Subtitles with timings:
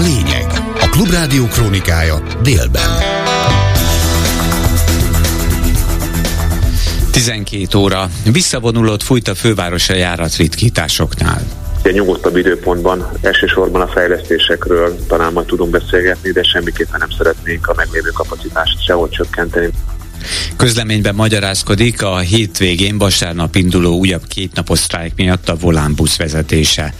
[0.00, 0.46] lényeg.
[0.80, 2.90] A Klubrádió krónikája délben.
[7.10, 8.08] 12 óra.
[8.32, 11.42] Visszavonulott fújt a fővárosa járatritkításoknál.
[11.82, 17.74] Egy nyugodtabb időpontban elsősorban a fejlesztésekről talán majd tudunk beszélgetni, de semmiképpen nem szeretnénk a
[17.76, 19.70] meglévő kapacitást sehol csökkenteni.
[20.56, 26.94] Közleményben magyarázkodik a hétvégén vasárnap induló újabb kétnapos sztrájk miatt a volánbusz vezetése.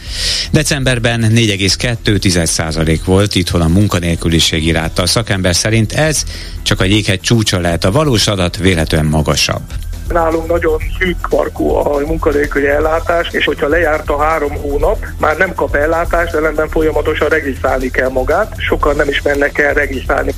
[0.51, 5.01] Decemberben 4,2% volt itthon a munkanélküliségi ráta.
[5.01, 6.23] A szakember szerint ez
[6.63, 9.63] csak a jéghegy csúcsa lehet, a valós adat véletlenül magasabb
[10.11, 15.55] nálunk nagyon szűk parkú a munkanélküli ellátás, és hogyha lejárt a három hónap, már nem
[15.55, 20.33] kap ellátást, ellenben folyamatosan regisztrálni kell magát, sokan nem is mennek el regisztrálni.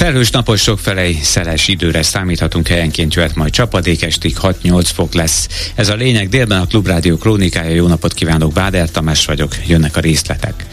[0.00, 5.48] Felhős napos sok felej szeles időre számíthatunk, helyenként jöhet majd csapadék, estig 6-8 fok lesz.
[5.74, 7.74] Ez a lényeg délben a Klubrádió krónikája.
[7.74, 10.66] Jó napot kívánok, Báder Tamás vagyok, jönnek a részletek.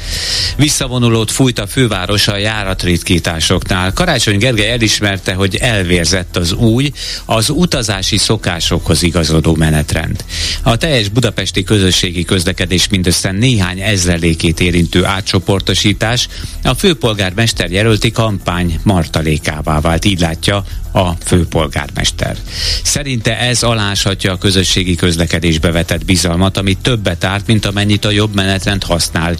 [0.57, 3.93] Visszavonulót fújt a főváros a járatritkításoknál.
[3.93, 6.91] Karácsony Gergely elismerte, hogy elvérzett az új,
[7.25, 10.23] az utazási szokásokhoz igazodó menetrend.
[10.63, 16.27] A teljes budapesti közösségi közlekedés mindössze néhány ezrelékét érintő átcsoportosítás
[16.63, 22.37] a főpolgármester jelölti kampány Marta tartalékává vált, így látja a főpolgármester.
[22.83, 28.35] Szerinte ez aláshatja a közösségi közlekedésbe vetett bizalmat, ami többet árt, mint amennyit a jobb
[28.35, 29.35] menetrend használ,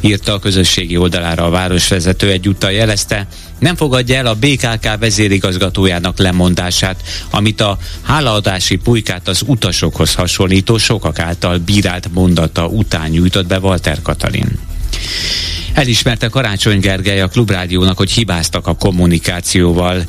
[0.00, 3.26] írta a közösségi oldalára a városvezető egyúttal jelezte,
[3.58, 11.18] nem fogadja el a BKK vezérigazgatójának lemondását, amit a hálaadási pulykát az utasokhoz hasonlító sokak
[11.18, 14.67] által bírált mondata után nyújtott be Walter Katalin.
[15.72, 20.04] Elismerte Karácsony Gergely a Klubrádiónak, hogy hibáztak a kommunikációval.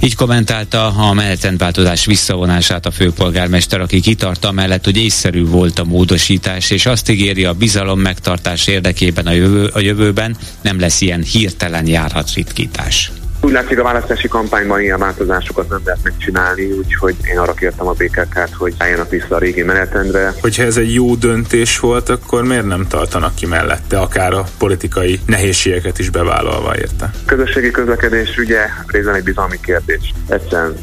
[0.00, 6.70] Így kommentálta a menetrendváltozás visszavonását a főpolgármester, aki kitartta mellett, hogy észszerű volt a módosítás,
[6.70, 11.86] és azt ígéri a bizalom megtartás érdekében a, jövő, a jövőben nem lesz ilyen hirtelen
[11.86, 13.10] járhatritkítás.
[13.44, 17.92] Úgy látszik a választási kampányban ilyen változásokat nem lehet megcsinálni, úgyhogy én arra kértem a
[17.92, 20.34] BKK-t, hogy álljanak vissza a régi menetrendre.
[20.40, 25.20] Hogyha ez egy jó döntés volt, akkor miért nem tartanak ki mellette, akár a politikai
[25.26, 27.10] nehézségeket is bevállalva érte?
[27.26, 30.12] Közösségi közlekedés ugye részben egy bizalmi kérdés.
[30.28, 30.76] Egyszerűen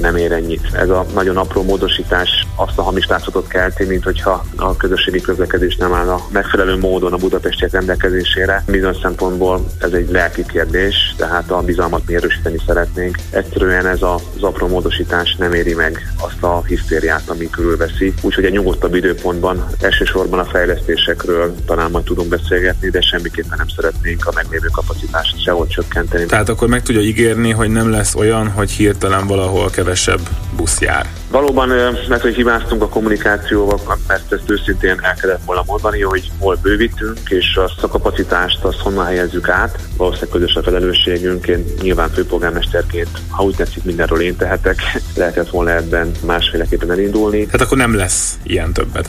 [0.00, 0.68] nem ér ennyit.
[0.72, 5.76] Ez a nagyon apró módosítás azt a hamis látszatot kelti, mint hogyha a közösségi közlekedés
[5.76, 8.64] nem állna megfelelő módon a budapestiek rendelkezésére.
[8.66, 13.18] Bizonyos szempontból ez egy lelki kérdés, tehát a bizalmat mi erősíteni szeretnénk.
[13.30, 18.14] Egyszerűen ez az apró módosítás nem éri meg azt a hisztériát, ami körülveszi.
[18.22, 24.26] Úgyhogy egy nyugodtabb időpontban elsősorban a fejlesztésekről talán majd tudunk beszélgetni, de semmiképpen nem szeretnénk
[24.26, 26.26] a meglévő kapacitást sehol csökkenteni.
[26.26, 30.20] Tehát akkor meg tudja ígérni, hogy nem lesz olyan, hogy hirtelen valahol ahol kevesebb
[30.56, 31.06] busz jár.
[31.30, 31.68] Valóban,
[32.08, 37.18] mert hogy hibáztunk a kommunikációval, mert ezt őszintén el kellett volna mondani, hogy hol bővítünk,
[37.28, 39.78] és azt a kapacitást azt honnan helyezzük át.
[39.96, 44.80] Valószínűleg közös a felelősségünk, én nyilván főpolgármesterként, ha úgy tetszik, mindenről én tehetek,
[45.16, 47.46] lehetett volna ebben másféleképpen elindulni.
[47.50, 49.08] Hát akkor nem lesz ilyen többet.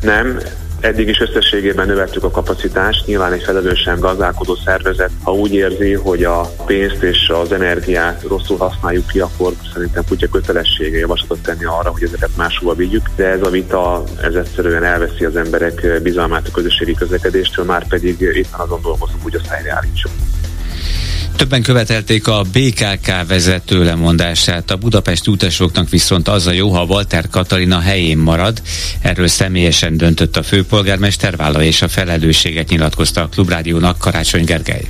[0.00, 0.38] Nem,
[0.80, 3.06] Eddig is összességében növeltük a kapacitást.
[3.06, 8.56] Nyilván egy felelősen gazdálkodó szervezet, ha úgy érzi, hogy a pénzt és az energiát rosszul
[8.56, 13.06] használjuk ki, akkor szerintem kutya kötelessége javaslatot tenni arra, hogy ezeket máshova vigyük.
[13.16, 18.20] De ez a vita, ez egyszerűen elveszi az emberek bizalmát a közösségi közlekedéstől, már pedig
[18.20, 20.12] éppen azon dolgozunk, hogy azt helyreállítsuk.
[21.36, 27.28] Többen követelték a BKK vezető lemondását, a Budapest utasoknak viszont az a jó, ha Walter
[27.30, 28.62] Katalina helyén marad.
[29.00, 34.88] Erről személyesen döntött a főpolgármester, vállal és a felelősséget nyilatkozta a Klubrádiónak Karácsony Gergely.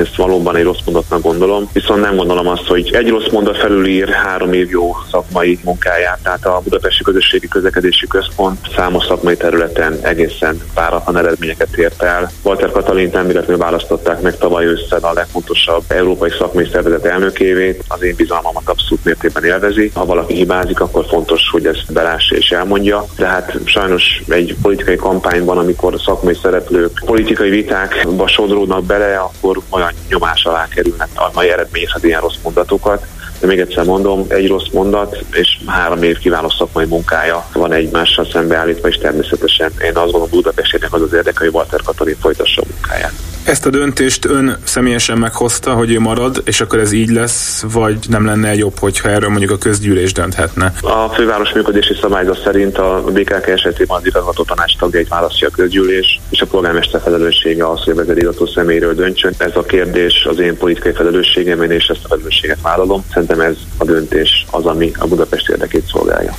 [0.00, 4.08] Ezt valóban egy rossz mondatnak gondolom, viszont nem gondolom azt, hogy egy rossz mondat felülír
[4.08, 6.18] három év jó szakmai munkáját.
[6.22, 12.30] Tehát a Budapesti Közösségi Közlekedési Központ számos szakmai területen egészen váratlan eredményeket ért el.
[12.42, 17.78] Walter Katalint nem véletlenül választották meg tavaly ősszel a legfontosabb európai szakmai szervezet elnökévé.
[17.88, 19.90] Az én bizalmamat abszolút mértékben élvezi.
[19.94, 23.04] Ha valaki hibázik, akkor fontos, hogy ezt belássa és elmondja.
[23.16, 29.81] De hát sajnos egy politikai kampányban, amikor szakmai szereplők politikai vitákba sodródnak bele, akkor olyan
[30.08, 33.06] nyomás alá kerülnek a mai eredményezhet ilyen rossz mondatokat.
[33.40, 38.26] De még egyszer mondom, egy rossz mondat és három év kiváló szakmai munkája van egymással
[38.32, 42.64] szembeállítva, és természetesen én azt gondolom Budapestének az az érdeke, hogy Walter Katalin folytassa a
[42.70, 43.31] munkáját.
[43.44, 47.98] Ezt a döntést ön személyesen meghozta, hogy ő marad, és akkor ez így lesz, vagy
[48.08, 50.72] nem lenne jobb, hogyha erről mondjuk a közgyűlés dönthetne?
[50.80, 56.20] A főváros működési szabályzat szerint a BKK esetében az igazgató tanács tagjait választja a közgyűlés,
[56.30, 59.34] és a polgármester felelőssége az, hogy a vezérigazgató személyről döntsön.
[59.36, 63.04] Ez a kérdés az én politikai felelősségem, és ezt a felelősséget vállalom.
[63.12, 66.34] Szerintem ez a döntés az, ami a Budapest érdekét szolgálja.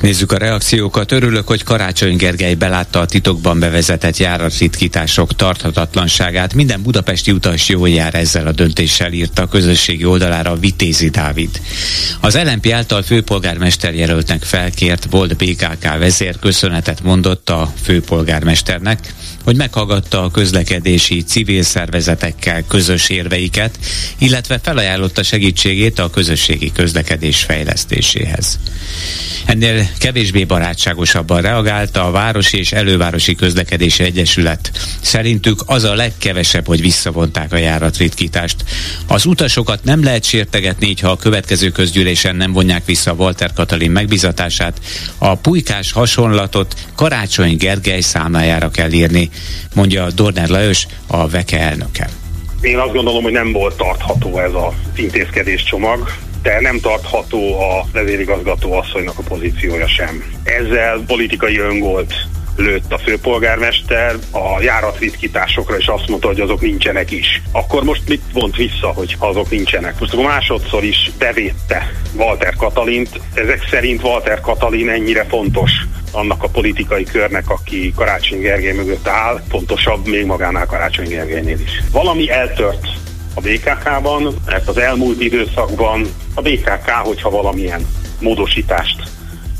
[0.00, 1.12] Nézzük a reakciókat.
[1.12, 6.54] Örülök, hogy Karácsony Gergely belátta a titokban bevezetett járatritkítások tarthatatlanságát.
[6.54, 11.60] Minden budapesti utas jól jár ezzel a döntéssel, írta a közösségi oldalára Vitézi Dávid.
[12.20, 19.14] Az LNP által főpolgármester jelöltnek felkért volt BKK vezér köszönetet mondott a főpolgármesternek,
[19.44, 23.78] hogy meghallgatta a közlekedési civil szervezetekkel közös érveiket,
[24.18, 28.58] illetve felajánlotta segítségét a közösségi közlekedés fejlesztéséhez.
[29.44, 34.70] Ennél kevésbé barátságosabban reagálta a Városi és Elővárosi Közlekedési Egyesület.
[35.00, 38.56] Szerintük az a legkevesebb, hogy visszavonták a járatritkítást.
[39.06, 44.80] Az utasokat nem lehet sértegetni, ha a következő közgyűlésen nem vonják vissza Walter Katalin megbizatását.
[45.18, 49.30] A pulykás hasonlatot Karácsony Gergely számlájára kell írni,
[49.74, 52.08] mondja Dorner Lajos, a VEKE elnöke.
[52.60, 56.12] Én azt gondolom, hogy nem volt tartható ez az intézkedés csomag
[56.46, 60.24] de nem tartható a vezérigazgató asszonynak a pozíciója sem.
[60.44, 62.14] Ezzel politikai öngolt
[62.56, 67.42] lőtt a főpolgármester a járatvitkításokra, és azt mondta, hogy azok nincsenek is.
[67.52, 70.00] Akkor most mit vont vissza, hogy azok nincsenek?
[70.00, 73.20] Most akkor másodszor is bevédte Walter Katalint.
[73.34, 75.70] Ezek szerint Walter Katalin ennyire fontos
[76.12, 81.82] annak a politikai körnek, aki Karácsony Gergely mögött áll, fontosabb még magánál Karácsony Gergelynél is.
[81.92, 82.86] Valami eltört
[83.36, 87.86] a BKK-ban, mert az elmúlt időszakban a BKK, hogyha valamilyen
[88.20, 89.02] módosítást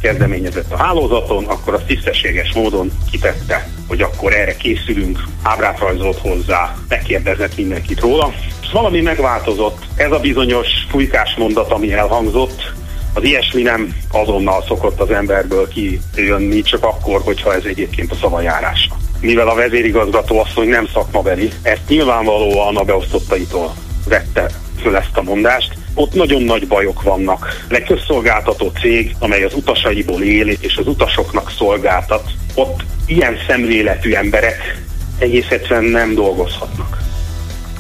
[0.01, 6.77] kezdeményezett a hálózaton, akkor az tisztességes módon kitette, hogy akkor erre készülünk, ábrát rajzolt hozzá,
[6.89, 8.33] megkérdezett mindenkit róla.
[8.73, 9.85] Valami megváltozott.
[9.97, 12.73] Ez a bizonyos fújkás mondat, ami elhangzott,
[13.17, 18.89] az ilyesmi nem azonnal szokott az emberből kijönni, csak akkor, hogyha ez egyébként a szavajárás.
[19.21, 23.75] Mivel a vezérigazgató asszony nem szakmabeli, ezt nyilvánvalóan a beosztottaitól
[24.09, 24.51] vette
[24.83, 27.65] föl ezt a mondást, ott nagyon nagy bajok vannak.
[27.69, 34.83] Egy közszolgáltató cég, amely az utasaiból él és az utasoknak szolgáltat, ott ilyen szemléletű emberek
[35.19, 37.06] egész egyszerűen nem dolgozhatnak.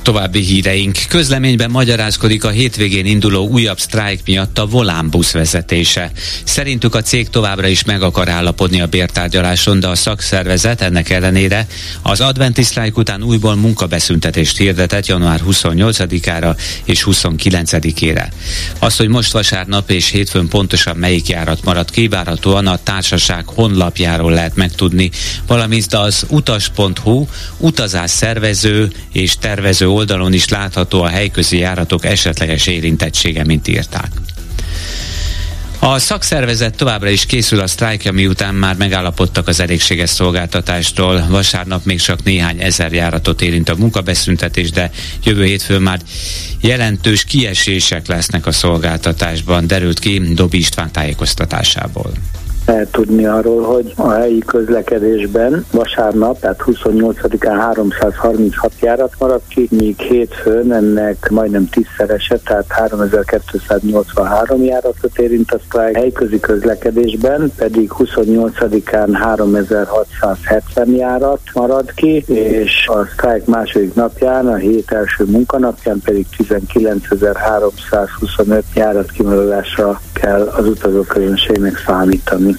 [0.07, 0.99] További híreink.
[1.09, 6.11] Közleményben magyarázkodik a hétvégén induló újabb sztrájk miatt a Volán busz vezetése.
[6.45, 11.67] Szerintük a cég továbbra is meg akar állapodni a bértárgyaláson, de a szakszervezet ennek ellenére
[12.03, 18.27] az adventi sztrájk után újból munkabeszüntetést hirdetett január 28-ára és 29-ére.
[18.79, 24.57] Az, hogy most vasárnap és hétfőn pontosan melyik járat marad kivárhatóan a társaság honlapjáról lehet
[24.57, 25.11] megtudni,
[25.47, 27.27] valamint az utas.hu
[27.59, 34.11] utazás szervező és tervező oldalon is látható a helyközi járatok esetleges érintettsége, mint írták.
[35.79, 41.27] A szakszervezet továbbra is készül a sztrájkja, miután már megállapodtak az elégséges szolgáltatástól.
[41.29, 44.91] Vasárnap még csak néhány ezer járatot érint a munkabeszüntetés, de
[45.25, 46.01] jövő hétfőn már
[46.61, 52.13] jelentős kiesések lesznek a szolgáltatásban, derült ki Dobi István tájékoztatásából
[52.91, 60.73] tudni arról, hogy a helyi közlekedésben vasárnap, tehát 28-án 336 járat maradt ki, míg hétfőn
[60.73, 65.97] ennek majdnem tízszerese, tehát 3283 járatot érint a sztrájk.
[65.97, 74.93] Helyközi közlekedésben pedig 28-án 3670 járat marad ki, és a sztrájk második napján, a hét
[74.93, 82.57] első munkanapján pedig 19325 járat kimaradásra kell az utazóközönségnek számítani.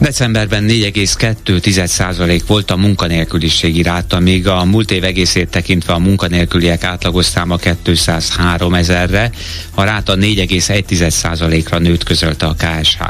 [0.00, 7.26] Decemberben 4,2% volt a munkanélküliségi ráta, míg a múlt év egészét tekintve a munkanélküliek átlagos
[7.26, 9.30] száma 203 ezerre,
[9.74, 13.00] a ráta 4,1%-ra nőtt közölte a KSH.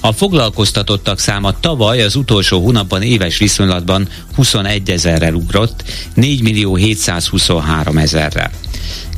[0.00, 5.82] A foglalkoztatottak száma tavaly az utolsó hónapban éves viszonylatban 21 ezerrel ugrott,
[6.14, 8.50] 4 millió 723 ezerre.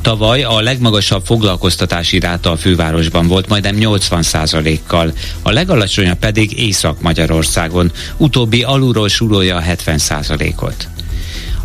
[0.03, 7.91] Tavaly a legmagasabb foglalkoztatási ráta a fővárosban volt, majdnem 80% kal a legalacsonyabb pedig Észak-Magyarországon,
[8.17, 10.87] utóbbi alulról súrolja a 70% ot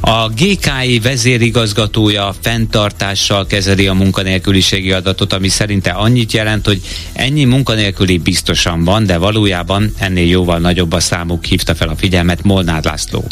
[0.01, 6.81] a GKI vezérigazgatója fenntartással kezeli a munkanélküliségi adatot, ami szerinte annyit jelent, hogy
[7.13, 12.43] ennyi munkanélküli biztosan van, de valójában ennél jóval nagyobb a számuk, hívta fel a figyelmet
[12.43, 13.25] Molnár László.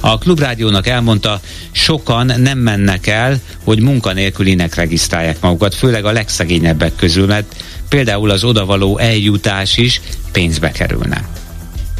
[0.00, 1.40] A klubrádiónak elmondta,
[1.72, 7.54] sokan nem mennek el, hogy munkanélkülinek regisztrálják magukat, főleg a legszegényebbek közül, mert
[7.88, 10.00] például az odavaló eljutás is
[10.32, 11.41] pénzbe kerülne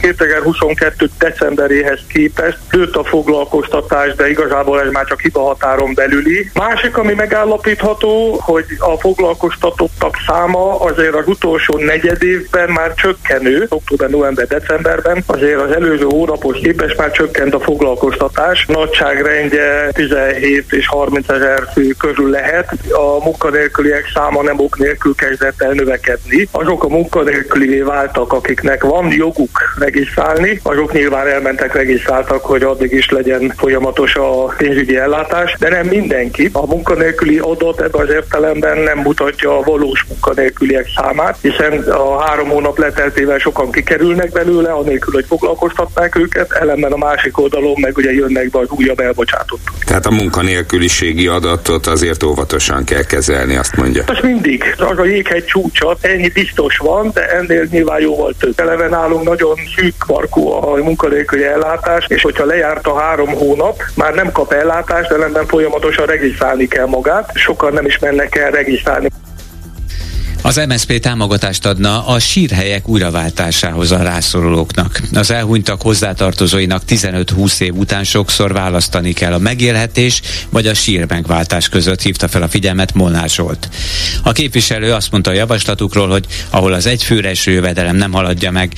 [0.03, 6.51] 2022 decemberéhez képest nőtt a foglalkoztatás, de igazából ez már csak hibahatáron belüli.
[6.55, 14.09] Másik, ami megállapítható, hogy a foglalkoztatottak száma azért az utolsó negyed évben már csökkenő, október,
[14.11, 18.67] november, decemberben, azért az előző hónapos képest már csökkent a foglalkoztatás.
[18.69, 22.73] Nagyságrendje 17 és 30 ezer fő körül lehet.
[22.91, 26.49] A munkanélküliek száma nem ok nélkül kezdett el növekedni.
[26.51, 33.11] Azok a munkanélkülivé váltak, akiknek van joguk regisztrálni, azok nyilván elmentek, regisztráltak, hogy addig is
[33.11, 36.51] legyen folyamatos a pénzügyi ellátás, de nem mindenki.
[36.53, 42.49] A munkanélküli adat ebben az értelemben nem mutatja a valós munkanélküliek számát, hiszen a három
[42.49, 48.13] hónap leteltével sokan kikerülnek belőle, anélkül, hogy foglalkoztatnák őket, ellenben a másik oldalon meg ugye
[48.13, 49.75] jönnek be az újabb elbocsátottak.
[49.85, 54.05] Tehát a munkanélküliségi adatot azért óvatosan kell kezelni, azt mondja.
[54.07, 54.75] Az mindig.
[54.79, 58.61] Az a jéghegy csúcsa, ennyi biztos van, de ennél nyilván jóval több.
[58.61, 64.15] Eleve nálunk nagyon szűk markú a munkanélküli ellátás, és hogyha lejárt a három hónap, már
[64.15, 67.31] nem kap ellátást, ellenben folyamatosan regisztrálni kell magát.
[67.35, 69.09] Sokan nem is mennek el regisztrálni.
[70.45, 75.01] Az MSZP támogatást adna a sírhelyek újraváltásához a rászorulóknak.
[75.13, 81.69] Az elhunytak hozzátartozóinak 15-20 év után sokszor választani kell a megélhetés vagy a sír megváltás
[81.69, 83.69] között hívta fel a figyelmet Molnár Zsolt.
[84.23, 88.73] A képviselő azt mondta a javaslatukról, hogy ahol az egyfőre eső jövedelem nem haladja meg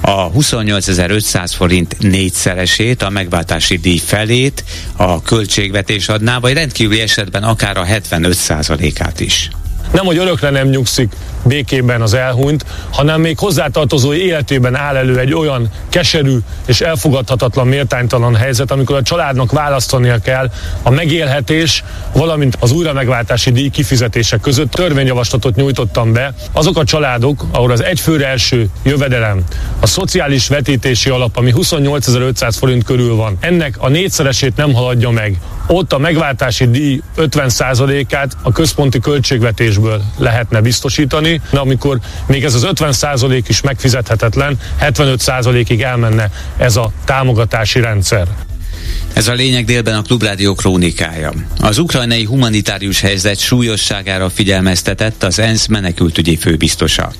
[0.00, 4.64] a 28.500 forint négyszeresét, a megváltási díj felét
[4.96, 9.50] a költségvetés adná, vagy rendkívüli esetben akár a 75%-át is
[9.94, 11.12] nem, hogy örökre nem nyugszik
[11.44, 16.36] békében az elhunyt, hanem még hozzátartozó életében áll elő egy olyan keserű
[16.66, 20.50] és elfogadhatatlan, méltánytalan helyzet, amikor a családnak választania kell
[20.82, 24.70] a megélhetés, valamint az újra megváltási díj kifizetése között.
[24.70, 26.34] Törvényjavaslatot nyújtottam be.
[26.52, 29.44] Azok a családok, ahol az egyfőre első jövedelem,
[29.80, 35.38] a szociális vetítési alap, ami 28.500 forint körül van, ennek a négyszeresét nem haladja meg.
[35.66, 42.66] Ott a megváltási díj 50%-át a központi költségvetésből lehetne biztosítani, de amikor még ez az
[42.74, 48.26] 50% is megfizethetetlen, 75%-ig elmenne ez a támogatási rendszer.
[49.14, 51.32] Ez a lényeg délben a Klubrádió krónikája.
[51.60, 57.12] Az ukrajnai humanitárius helyzet súlyosságára figyelmeztetett az ENSZ menekültügyi főbiztosa.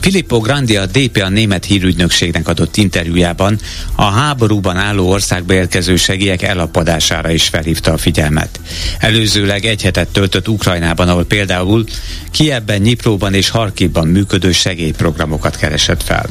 [0.00, 3.58] Filippo Grandi a DPA német hírügynökségnek adott interjújában
[3.94, 8.60] a háborúban álló országba érkező segélyek elapadására is felhívta a figyelmet.
[8.98, 11.84] Előzőleg egy hetet töltött Ukrajnában, ahol például
[12.30, 16.28] Kiebben, Nyipróban és Harkivban működő segélyprogramokat keresett fel.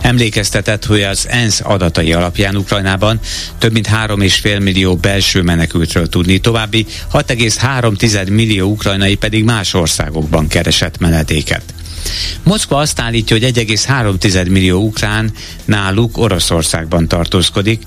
[0.00, 3.20] Emlékeztetett, hogy az ENSZ adatai alapján Ukrajnában
[3.58, 10.98] több mint 3,5 millió belső menekültről tudni, további 6,3 millió ukrajnai pedig más országokban keresett
[10.98, 11.62] menedéket.
[12.42, 15.32] Moszkva azt állítja, hogy 1,3 millió ukrán
[15.64, 17.82] náluk Oroszországban tartózkodik,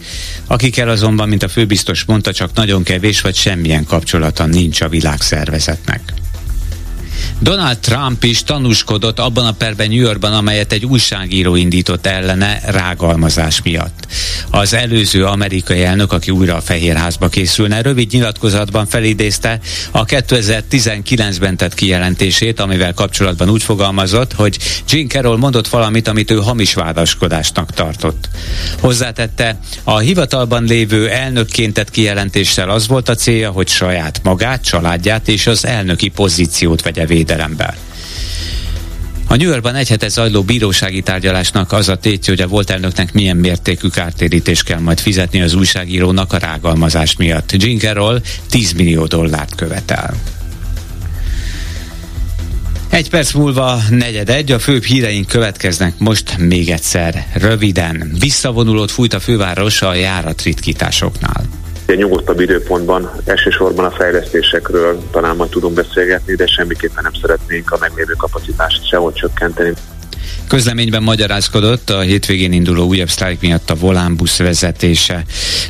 [0.48, 6.21] akikkel azonban, mint a főbiztos mondta, csak nagyon kevés vagy semmilyen kapcsolata nincs a világszervezetnek.
[7.40, 13.62] Donald Trump is tanúskodott abban a perben New Yorkban, amelyet egy újságíró indított ellene rágalmazás
[13.62, 14.08] miatt.
[14.50, 19.60] Az előző amerikai elnök, aki újra a Fehérházba készülne, rövid nyilatkozatban felidézte
[19.92, 26.36] a 2019-ben tett kijelentését, amivel kapcsolatban úgy fogalmazott, hogy Jim Carroll mondott valamit, amit ő
[26.36, 28.30] hamis vádaskodásnak tartott.
[28.80, 35.28] Hozzátette, a hivatalban lévő elnökként tett kijelentéssel az volt a célja, hogy saját magát, családját
[35.28, 37.77] és az elnöki pozíciót vegye védelembe.
[39.27, 43.13] A New Yorkban egy hete zajló bírósági tárgyalásnak az a tétje, hogy a volt elnöknek
[43.13, 47.51] milyen mértékű kártérítést kell majd fizetni az újságírónak a rágalmazás miatt.
[47.51, 50.13] Jinkerról 10 millió dollárt követel.
[52.89, 58.12] Egy perc múlva negyed egy, a főbb híreink következnek most még egyszer, röviden.
[58.20, 61.44] Visszavonulót fújt a főváros a járatritkításoknál
[61.91, 67.77] egy nyugodtabb időpontban elsősorban a fejlesztésekről talán majd tudunk beszélgetni, de semmiképpen nem szeretnénk a
[67.79, 69.74] meglévő kapacitást sehol csökkenteni.
[70.48, 75.24] Közleményben magyarázkodott a hétvégén induló újabb sztrájk miatt a volánbusz vezetése.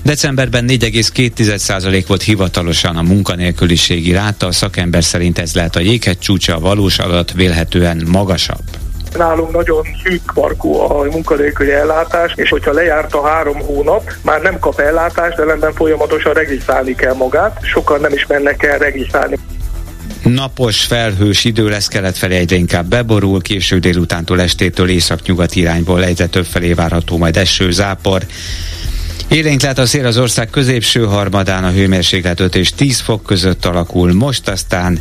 [0.04, 6.56] Decemberben 4,2% volt hivatalosan a munkanélküliségi ráta, a szakember szerint ez lehet a jéghegy csúcsa,
[6.56, 8.81] a valós adat vélhetően magasabb.
[9.18, 14.60] Nálunk nagyon szűk markú a munkanélküli ellátás, és hogyha lejárt a három hónap, már nem
[14.60, 17.60] kap ellátást, de ellenben folyamatosan regisztrálni kell magát.
[17.64, 19.38] Sokan nem is mennek el regisztrálni.
[20.24, 26.28] Napos, felhős idő lesz kelet felé egyre inkább beborul, késő délutántól estétől észak-nyugat irányból egyre
[26.28, 28.22] több felé várható majd eső, zápor.
[29.32, 33.66] Élénk lát a szél az ország középső harmadán a hőmérséklet 5 és 10 fok között
[33.66, 35.00] alakul, most aztán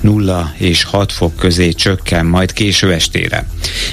[0.00, 3.46] 0 és 6 fok közé csökken, majd késő estére.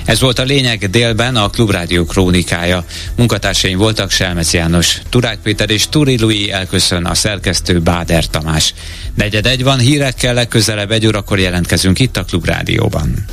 [0.06, 2.86] Ez volt a lényeg délben a Klubrádió krónikája.
[3.16, 8.74] Munkatársaim voltak Selmec János, Turák Péter és Turi Lui elköszön a szerkesztő Báder Tamás.
[9.16, 13.26] Negyed egy van, hírekkel legközelebb egy órakor jelentkezünk itt a Klubrádióban.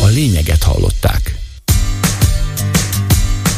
[0.00, 1.33] A lényeget hallották.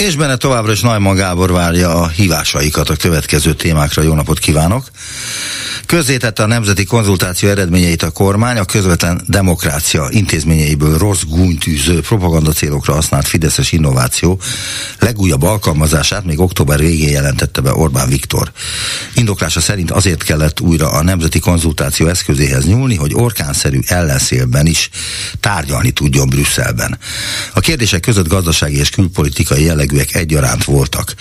[0.00, 4.02] És benne továbbra is Najman Gábor várja a hívásaikat a következő témákra.
[4.02, 4.84] Jó napot kívánok!
[5.86, 12.94] Közzétette a nemzeti konzultáció eredményeit a kormány, a közvetlen demokrácia intézményeiből rossz gúnytűző propaganda célokra
[12.94, 14.40] használt Fideszes innováció
[14.98, 18.52] legújabb alkalmazását még október végén jelentette be Orbán Viktor.
[19.14, 24.90] Indoklása szerint azért kellett újra a nemzeti konzultáció eszközéhez nyúlni, hogy orkánszerű ellenszélben is
[25.40, 26.98] tárgyalni tudjon Brüsszelben.
[27.54, 31.14] A kérdések között gazdasági és külpolitikai jellegűek egyaránt voltak.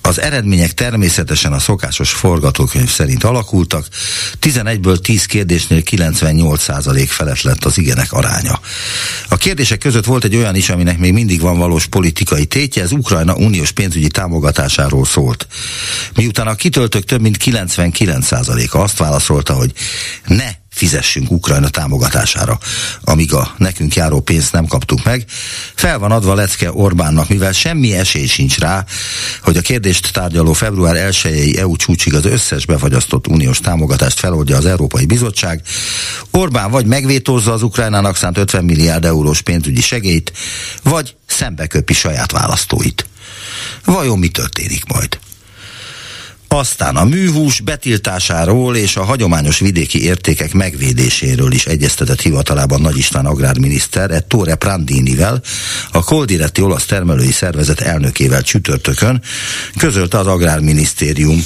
[0.00, 3.86] Az eredmények természetesen a szokásos forgatókönyv szerint alakultak,
[4.40, 8.60] 11-ből 10 kérdésnél 98% felett lett az igenek aránya.
[9.28, 12.92] A kérdések között volt egy olyan is, aminek még mindig van valós politikai tétje, ez
[12.92, 15.46] Ukrajna uniós pénzügyi támogatásáról szólt.
[16.14, 19.72] Miután a kitöltők több mint 99%-a azt válaszolta, hogy
[20.26, 22.58] ne fizessünk Ukrajna támogatására,
[23.00, 25.24] amíg a nekünk járó pénzt nem kaptuk meg.
[25.74, 28.84] Fel van adva lecke Orbánnak, mivel semmi esély sincs rá,
[29.42, 34.66] hogy a kérdést tárgyaló február 1-i EU csúcsig az összes befagyasztott uniós támogatást feloldja az
[34.66, 35.62] Európai Bizottság.
[36.30, 40.32] Orbán vagy megvétózza az Ukrajnának szánt 50 milliárd eurós pénzügyi segélyt,
[40.82, 43.06] vagy szembeköpi saját választóit.
[43.84, 45.18] Vajon mi történik majd?
[46.52, 53.26] Aztán a műhús betiltásáról és a hagyományos vidéki értékek megvédéséről is egyeztetett hivatalában Nagy István
[53.26, 55.42] agrárminiszter Ettore Prandinivel,
[55.92, 59.22] a Koldiretti olasz termelői szervezet elnökével csütörtökön,
[59.76, 61.44] közölte az agrárminisztérium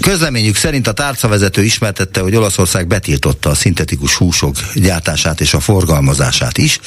[0.00, 6.58] Közleményük szerint a tárcavezető ismertette, hogy Olaszország betiltotta a szintetikus húsok gyártását és a forgalmazását
[6.58, 6.80] is.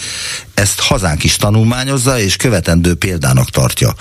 [0.54, 3.94] Ezt hazánk is tanulmányozza és követendő példának tartja.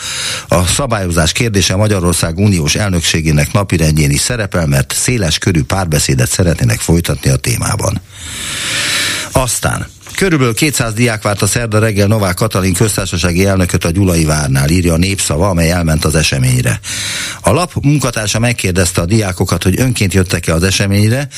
[0.48, 7.30] A szabályozás kérdése Magyarország uniós elnökségének napirendjén is szerepel, mert széles körű párbeszédet szeretnének folytatni
[7.30, 8.00] a témában.
[9.32, 9.86] Aztán
[10.16, 14.92] Körülbelül 200 diák várt a szerda reggel Novák Katalin köztársasági elnököt a Gyulai várnál, írja
[14.92, 16.80] a népszava, amely elment az eseményre.
[17.40, 21.28] A lap munkatársa megkérdezte a diákokat, hogy önként jöttek-e az eseményre.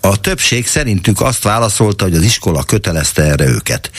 [0.00, 3.90] A többség szerintük azt válaszolta, hogy az iskola kötelezte erre őket.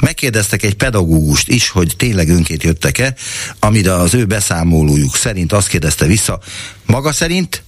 [0.00, 3.14] Megkérdeztek egy pedagógust is, hogy tényleg önként jöttek-e,
[3.58, 6.38] amire az ő beszámolójuk szerint azt kérdezte vissza,
[6.86, 7.62] maga szerint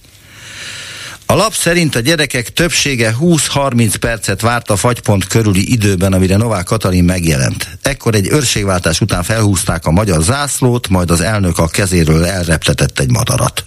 [1.29, 6.63] a lap szerint a gyerekek többsége 20-30 percet várt a fagypont körüli időben, amire Novák
[6.63, 7.77] Katalin megjelent.
[7.81, 13.11] Ekkor egy őrségváltás után felhúzták a magyar zászlót, majd az elnök a kezéről elreptetett egy
[13.11, 13.65] madarat.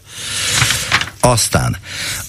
[1.21, 1.77] Aztán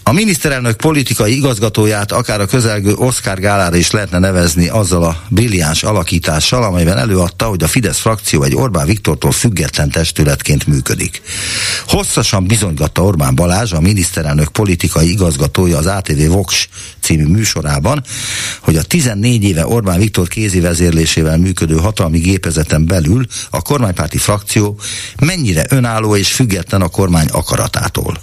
[0.03, 5.83] a miniszterelnök politikai igazgatóját akár a közelgő Oscar gálára is lehetne nevezni azzal a brilliáns
[5.83, 11.21] alakítással, amelyben előadta, hogy a Fidesz frakció egy Orbán Viktortól független testületként működik.
[11.87, 16.67] Hosszasan bizonygatta Orbán Balázs, a miniszterelnök politikai igazgatója az ATV Vox
[17.01, 18.03] című műsorában,
[18.59, 24.79] hogy a 14 éve Orbán Viktor kézi vezérlésével működő hatalmi gépezeten belül a kormánypárti frakció
[25.19, 28.17] mennyire önálló és független a kormány akaratától.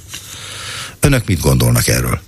[1.00, 2.20] Önök mit gondolnak erről?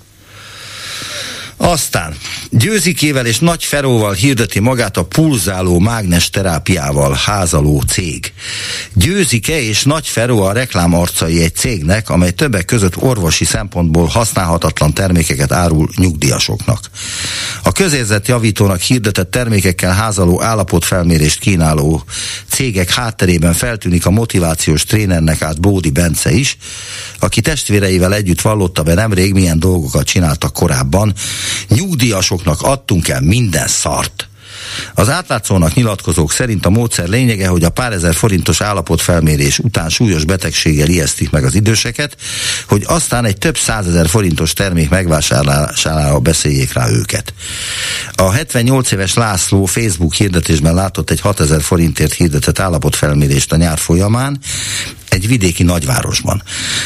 [1.62, 2.14] Aztán
[2.50, 8.32] Győzikével és Nagy Feróval hirdeti magát a pulzáló mágnes terápiával házaló cég.
[8.94, 15.52] Győzike és Nagy Feró a reklámarcai egy cégnek, amely többek között orvosi szempontból használhatatlan termékeket
[15.52, 16.80] árul nyugdíjasoknak.
[17.62, 22.04] A közérzet javítónak hirdetett termékekkel házaló állapotfelmérést kínáló
[22.48, 26.56] cégek hátterében feltűnik a motivációs trénernek át Bódi Bence is,
[27.18, 31.14] aki testvéreivel együtt vallotta be nemrég milyen dolgokat csináltak korábban,
[31.68, 34.28] Nyugdíjasoknak adtunk el minden szart.
[34.94, 40.24] Az átlátszónak nyilatkozók szerint a módszer lényege, hogy a pár ezer forintos állapotfelmérés után súlyos
[40.24, 42.16] betegséggel ijesztik meg az időseket,
[42.68, 47.34] hogy aztán egy több százezer forintos termék megvásárlására beszéljék rá őket.
[48.14, 54.40] A 78 éves László Facebook hirdetésben látott egy 6000 forintért hirdetett állapotfelmérést a nyár folyamán,
[55.10, 56.42] egy vidéki nagyvárosban.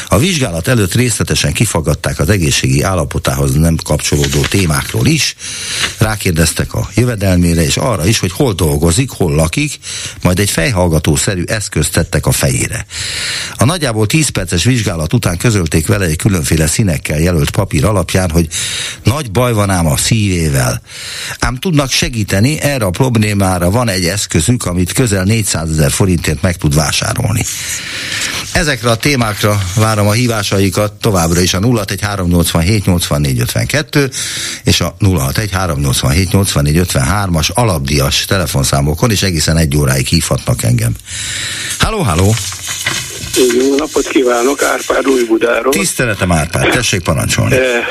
[0.07, 5.35] A vizsgálat előtt részletesen kifaggatták az egészségi állapotához nem kapcsolódó témákról is,
[5.97, 9.79] rákérdeztek a jövedelmére és arra is, hogy hol dolgozik, hol lakik,
[10.21, 12.85] majd egy fejhallgatószerű eszközt tettek a fejére.
[13.57, 18.47] A nagyjából 10 perces vizsgálat után közölték vele egy különféle színekkel jelölt papír alapján, hogy
[19.03, 20.81] nagy baj van ám a szívével.
[21.39, 26.57] Ám tudnak segíteni, erre a problémára van egy eszközük, amit közel 400 ezer forintért meg
[26.57, 27.45] tud vásárolni.
[28.53, 34.09] Ezekre a témákra várom a hívásaikat továbbra is a 01387 84 52
[34.63, 35.49] és a 061
[37.31, 40.93] as alapdias telefonszámokon, és egészen egy óráig hívhatnak engem.
[41.79, 42.33] Halló, halló!
[43.57, 45.71] Jó napot kívánok, Árpád Újbudáról.
[45.71, 47.55] Tiszteletem Árpád, tessék parancsolni.
[47.55, 47.83] E,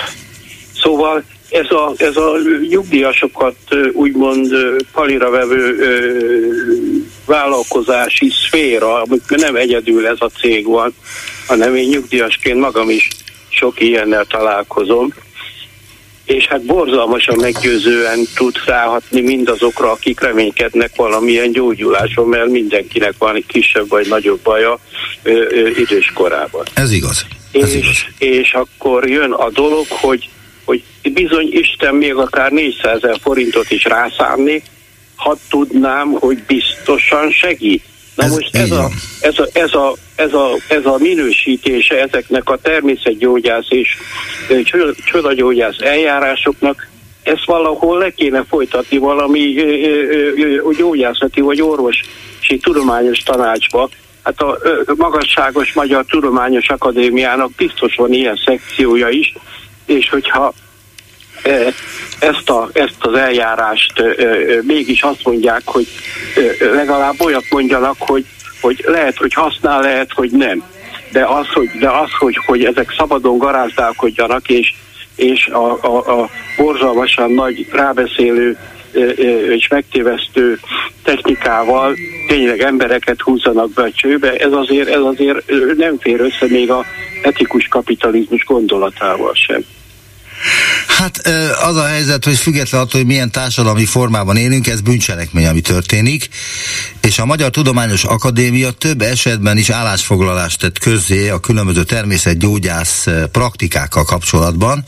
[0.82, 2.32] szóval ez a, ez a
[2.68, 3.56] nyugdíjasokat
[3.92, 4.48] úgymond
[4.92, 5.76] palira vevő
[7.26, 10.94] vállalkozási szféra, amikor nem egyedül ez a cég van,
[11.46, 13.08] hanem én nyugdíjasként magam is
[13.48, 15.14] sok ilyennel találkozom,
[16.24, 23.46] és hát borzalmasan meggyőzően tud ráhatni mindazokra, akik reménykednek valamilyen gyógyuláson, mert mindenkinek van egy
[23.46, 24.78] kisebb vagy nagyobb baja
[25.22, 26.64] ö, ö, idős korában.
[26.74, 27.26] Ez igaz.
[27.52, 28.04] Ez és, igaz.
[28.18, 30.28] és akkor jön a dolog, hogy,
[30.64, 30.82] hogy
[31.12, 34.62] bizony Isten még akár 400 ezer forintot is rászámnék,
[35.24, 37.82] ha tudnám, hogy biztosan segít.
[38.14, 42.48] Na ez most ez a, ez, a, ez, a, ez, a, ez a minősítése ezeknek
[42.48, 43.96] a természetgyógyász és
[45.04, 46.88] csodagyógyász eljárásoknak,
[47.22, 49.54] ezt valahol le kéne folytatni valami
[50.76, 52.02] gyógyászati vagy orvosi
[52.60, 53.88] tudományos tanácsba.
[54.22, 54.58] Hát a
[54.96, 59.34] magasságos Magyar Tudományos Akadémiának biztos van ilyen szekciója is,
[59.87, 60.54] és hogyha
[62.18, 63.92] ezt, a, ezt az eljárást
[64.62, 65.87] mégis azt mondják, hogy
[66.74, 68.24] legalább olyat mondjanak, hogy,
[68.61, 70.62] hogy lehet, hogy használ, lehet, hogy nem.
[71.12, 74.74] De az, hogy, de az, hogy, hogy ezek szabadon garázdálkodjanak, és,
[75.16, 78.59] és a, a, a borzalmasan nagy rábeszélő
[79.50, 80.59] és megtévesztő
[81.02, 81.96] technikával
[82.28, 86.85] tényleg embereket húzzanak be a csőbe, ez azért, ez azért nem fér össze még a
[87.22, 89.64] etikus kapitalizmus gondolatával sem.
[90.87, 91.26] Hát
[91.62, 96.28] az a helyzet, hogy független attól, hogy milyen társadalmi formában élünk, ez bűncselekmény, ami történik,
[97.00, 104.04] és a Magyar Tudományos Akadémia több esetben is állásfoglalást tett közzé a különböző természetgyógyász praktikákkal
[104.04, 104.85] kapcsolatban.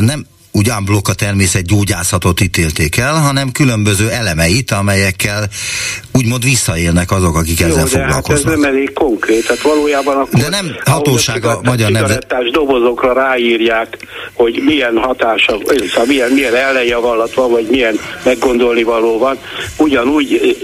[0.00, 5.48] Nem, úgy unblock a természet gyógyászatot ítélték el, hanem különböző elemeit, amelyekkel
[6.12, 8.44] úgymond visszaélnek azok, akik Jó, ezzel de foglalkoznak.
[8.44, 12.34] Hát ez nem elég konkrét, tehát valójában akkor, de nem hatóság a magyar nemzet.
[12.52, 13.96] dobozokra ráírják,
[14.32, 19.38] hogy milyen hatása, szóval milyen, milyen ellenjavalat van, vagy milyen meggondolni való van.
[19.76, 20.56] Ugyanúgy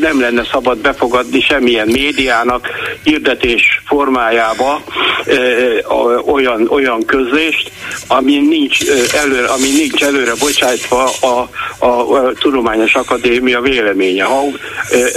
[0.00, 2.66] nem lenne szabad befogadni semmilyen médiának
[3.02, 4.82] hirdetés formájába
[6.26, 7.70] olyan, olyan közlést,
[8.06, 8.78] ami nincs
[9.14, 11.48] elő előre, ami nincs előre bocsájtva a,
[11.78, 14.24] a, a Tudományos Akadémia véleménye.
[14.24, 14.42] Ha
[14.90, 15.12] ez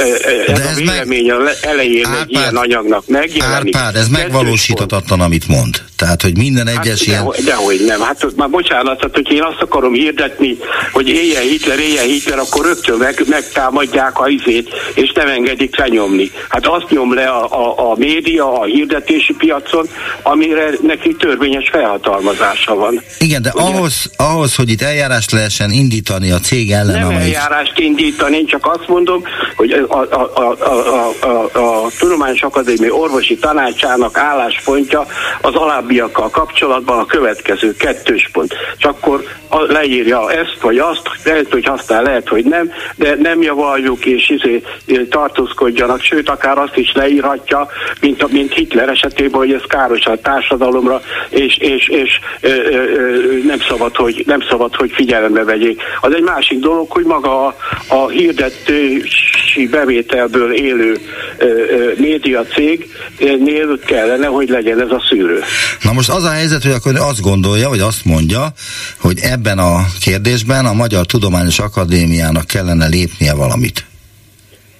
[0.45, 1.55] De ez a vélemény meg...
[1.61, 3.75] elején Árpád, egy ilyen anyagnak megjelenik.
[3.75, 5.81] Árpád, ez megvalósíthatatlan, amit mond.
[5.95, 7.19] Tehát, hogy minden hát egyes hát, ilyen...
[7.19, 8.01] Dehogy, dehogy nem.
[8.01, 10.57] Hát már bocsánat, tehát, hogy én azt akarom hirdetni,
[10.91, 16.31] hogy éljen Hitler, éljen Hitler, akkor rögtön meg, megtámadják a izét, és nem engedik lenyomni.
[16.49, 19.89] Hát azt nyom le a, a, a média, a hirdetési piacon,
[20.21, 23.01] amire neki törvényes felhatalmazása van.
[23.19, 23.63] Igen, de Ugye?
[23.63, 27.33] ahhoz, ahhoz, hogy itt eljárást lehessen indítani a cég ellen, Nem amelyik...
[27.33, 29.23] eljárást indítani, én csak azt mondom,
[29.55, 35.05] hogy a, a, a, a, a, a Tudományos Akadémia Orvosi Tanácsának álláspontja
[35.41, 38.53] az alábbiakkal kapcsolatban a következő kettős pont.
[38.77, 39.23] Csak akkor
[39.67, 44.63] leírja ezt vagy azt, lehet, hogy használ, lehet, hogy nem, de nem javaljuk és izé,
[45.09, 47.67] tartózkodjanak, sőt, akár azt is leírhatja,
[47.99, 52.83] mint, a, mint Hitler esetében, hogy ez káros a társadalomra, és, és, és ö, ö,
[52.93, 55.81] ö, nem szabad, hogy nem szabad, hogy figyelembe vegyék.
[56.01, 57.55] Az egy másik dolog, hogy maga a,
[57.87, 60.97] a hirdetési bevételből élő
[61.37, 65.39] ö, ö, médiacégnél kellene, hogy legyen ez a szűrő.
[65.81, 68.53] Na most az a helyzet, hogy akkor azt gondolja, vagy azt mondja,
[68.99, 73.90] hogy ebben a kérdésben a Magyar Tudományos Akadémiának kellene lépnie valamit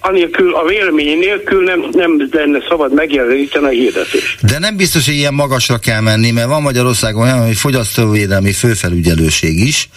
[0.02, 4.46] anélkül, a vélemény nélkül nem, nem lenne szabad megjeleníteni a hirdetést.
[4.46, 9.60] De nem biztos, hogy ilyen magasra kell menni, mert van Magyarországon olyan, hogy fogyasztóvédelmi főfelügyelőség
[9.60, 9.90] is,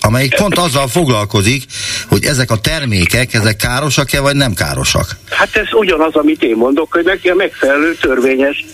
[0.00, 1.62] amelyik pont azzal foglalkozik,
[2.08, 5.06] hogy ezek a termékek, ezek károsak-e, vagy nem károsak.
[5.30, 8.64] Hát ez ugyanaz, amit én mondok, hogy a megfelelő törvényes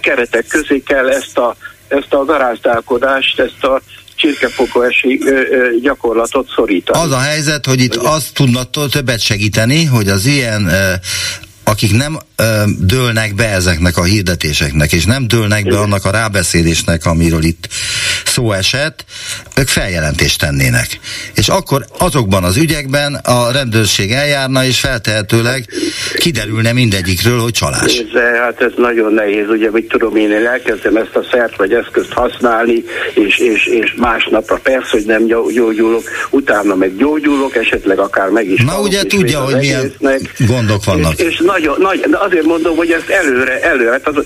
[0.00, 1.56] keretek közé kell ezt a,
[1.88, 3.80] ezt a garázdálkodást, ezt a
[4.24, 5.20] csirkefogóesi
[5.82, 7.04] gyakorlatot szorítani.
[7.04, 10.70] Az a helyzet, hogy itt azt tudna többet segíteni, hogy az ilyen
[11.64, 17.06] akik nem ö, dőlnek be ezeknek a hirdetéseknek, és nem dőlnek be annak a rábeszélésnek,
[17.06, 17.68] amiről itt
[18.34, 19.04] szó esett,
[19.56, 20.98] ők feljelentést tennének.
[21.34, 25.66] És akkor azokban az ügyekben a rendőrség eljárna, és feltehetőleg
[26.16, 27.96] kiderülne mindegyikről, hogy csalás.
[27.96, 31.72] Nézze, hát ez nagyon nehéz, ugye, mit tudom én, én elkezdem ezt a szert vagy
[31.72, 38.28] eszközt használni, és, és, és másnapra persze, hogy nem gyógyulok, utána meg gyógyulok, esetleg akár
[38.28, 38.62] meg is.
[38.62, 39.92] Na ugye tudja, hogy milyen
[40.38, 41.18] gondok vannak.
[41.18, 44.24] És, és nagyon, nagy, azért mondom, hogy ezt előre, előre, hát az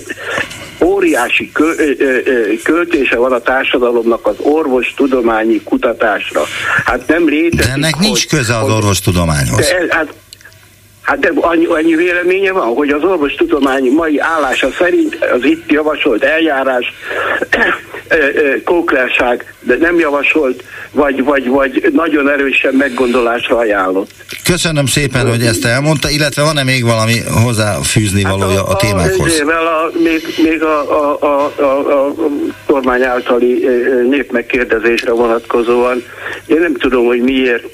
[0.84, 6.42] óriási kö, ö, ö, költése van a társadalomnak az orvos tudományi kutatásra.
[6.84, 9.66] Hát nem létezik, De ennek nincs köze az orvostudományhoz.
[9.66, 10.14] De, hát,
[11.09, 16.23] Hát de annyi, annyi véleménye van, hogy az orvostudomány mai állása szerint az itt javasolt
[16.23, 16.92] eljárás
[18.64, 24.11] kóklerság, de nem javasolt, vagy, vagy, vagy nagyon erősen meggondolásra ajánlott.
[24.44, 29.40] Köszönöm szépen, hogy ezt elmondta, illetve van-e még valami hozzáfűzni hát valója a, a témákhoz?
[29.40, 32.14] A, a, még, még a, a, a, a, a
[32.66, 33.68] kormány általi
[34.09, 36.05] népmegkérdezésre vonatkozóan.
[36.47, 37.64] Én nem tudom, hogy miért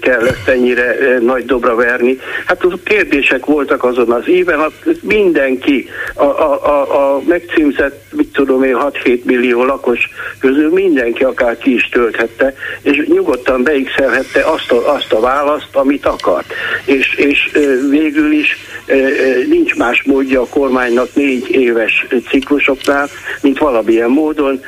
[0.00, 2.18] kell ezt ennyire nagy dobra verni.
[2.46, 4.60] Hát az kérdések voltak azon az éven,
[5.02, 10.08] mindenki, a, a, a, a megcímzett, mit tudom én, 6-7 millió lakos
[10.38, 16.06] közül mindenki akár ki is tölthette, és nyugodtan beixelhette azt a, azt a választ, amit
[16.06, 16.52] akart.
[16.84, 17.50] És, és
[17.90, 18.56] végül is
[19.48, 23.08] nincs más módja a kormánynak négy éves ciklusoknál,
[23.40, 24.60] mint valamilyen módon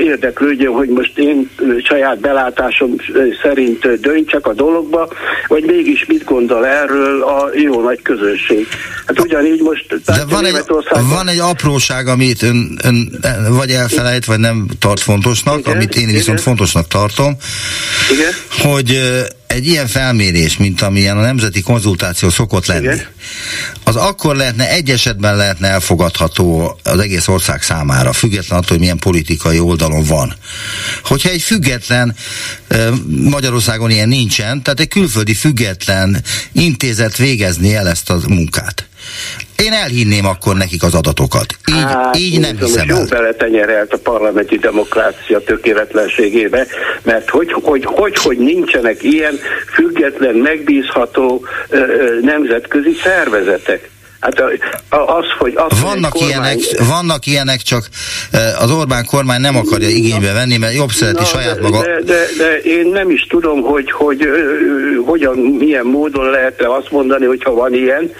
[0.00, 1.50] érdeklődjön, hogy most én
[1.82, 2.94] saját belátásom
[3.42, 5.08] szerint szerint döntsek a dologba,
[5.46, 8.66] vagy mégis mit gondol erről a jó nagy közönség.
[9.06, 9.86] Hát ugyanígy most...
[10.04, 10.62] De van egy,
[11.08, 16.06] van egy apróság, amit ön, ön vagy elfelejt, vagy nem tart fontosnak, igen, amit én
[16.06, 16.36] viszont igen.
[16.36, 17.36] fontosnak tartom,
[18.12, 18.32] igen.
[18.62, 19.00] hogy
[19.50, 23.06] egy ilyen felmérés, mint amilyen a nemzeti konzultáció szokott lenni, Igen.
[23.84, 28.98] az akkor lehetne, egy esetben lehetne elfogadható az egész ország számára, független attól, hogy milyen
[28.98, 30.34] politikai oldalon van.
[31.04, 32.16] Hogyha egy független,
[33.06, 38.89] Magyarországon ilyen nincsen, tehát egy külföldi független intézet végezni el ezt a munkát.
[39.56, 41.46] Én elhinném akkor nekik az adatokat.
[41.68, 43.06] Így, hát, így nem hiszem el.
[43.08, 46.66] Beletenyerelt a parlamenti demokrácia tökéletlenségébe,
[47.02, 49.38] mert hogy, hogy, hogy, hogy nincsenek ilyen
[49.72, 53.90] független, megbízható ö, ö, nemzetközi szervezetek.
[54.20, 54.40] Hát
[54.88, 55.52] az, hogy...
[55.56, 56.58] Az, vannak, hogy kormány...
[56.58, 57.88] ilyenek, vannak ilyenek, csak
[58.58, 61.80] az Orbán kormány nem akarja igénybe venni, mert jobb szereti Na, saját de, maga...
[61.80, 64.28] De, de, de én nem is tudom, hogy, hogy
[65.06, 68.12] hogyan, milyen módon lehet azt mondani, hogy ha van ilyen,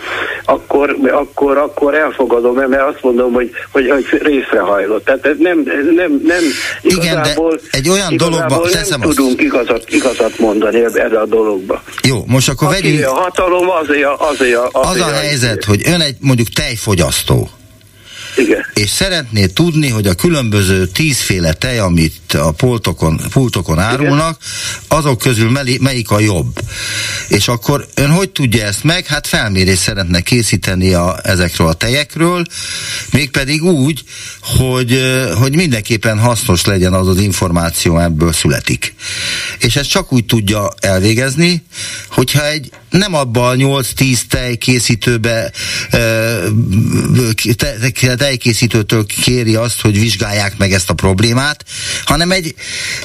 [0.45, 5.05] akkor, akkor, akkor elfogadom, mert azt mondom, hogy, hogy, hogy részrehajlott.
[5.05, 5.63] Tehát nem,
[5.97, 6.43] nem, nem
[6.83, 9.41] igazából, Igen, de egy olyan dologba nem tudunk azt.
[9.41, 11.83] igazat, igazat mondani erre a dologba.
[12.03, 13.07] Jó, most akkor Aki vegyünk...
[13.07, 17.51] a hatalom, azért, azért, azért az a helyzet, hogy ön egy mondjuk tejfogyasztó,
[18.37, 18.67] igen.
[18.75, 24.39] És szeretné tudni, hogy a különböző tízféle tej, amit a pultokon, pultokon árulnak,
[24.89, 25.51] azok közül
[25.81, 26.61] melyik a jobb.
[27.29, 29.07] És akkor ön hogy tudja ezt meg?
[29.07, 32.45] Hát felmérést szeretne készíteni a, ezekről a tejekről,
[33.11, 34.03] mégpedig úgy,
[34.41, 35.01] hogy,
[35.35, 38.95] hogy mindenképpen hasznos legyen az az információ, ebből születik.
[39.59, 41.63] És ezt csak úgy tudja elvégezni,
[42.09, 45.53] hogyha egy nem abban a 8-10 tejkészítőbe
[47.57, 51.65] te, te, tejkészítőtől kéri azt, hogy vizsgálják meg ezt a problémát,
[52.05, 52.55] hanem egy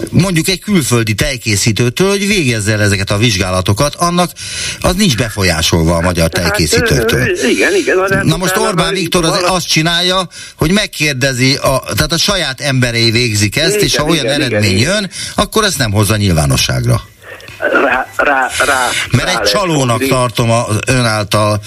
[0.10, 4.32] mondjuk egy külföldi tejkészítőtől, hogy végezze el ezeket a vizsgálatokat, annak
[4.80, 7.19] az nincs befolyásolva a magyar hát, tejkészítőtől.
[7.19, 8.24] Hát, igen, igen.
[8.24, 13.58] Na most Orbán Viktor az, azt csinálja, hogy megkérdezi, a, tehát a saját emberei végzik
[13.58, 17.13] ezt, igen, és ha olyan igen, eredmény igen, jön, akkor ezt nem hozza nyilvánosságra
[17.60, 20.10] rá, rá, rá Mert rá egy csalónak lesz.
[20.10, 21.60] tartom az ön által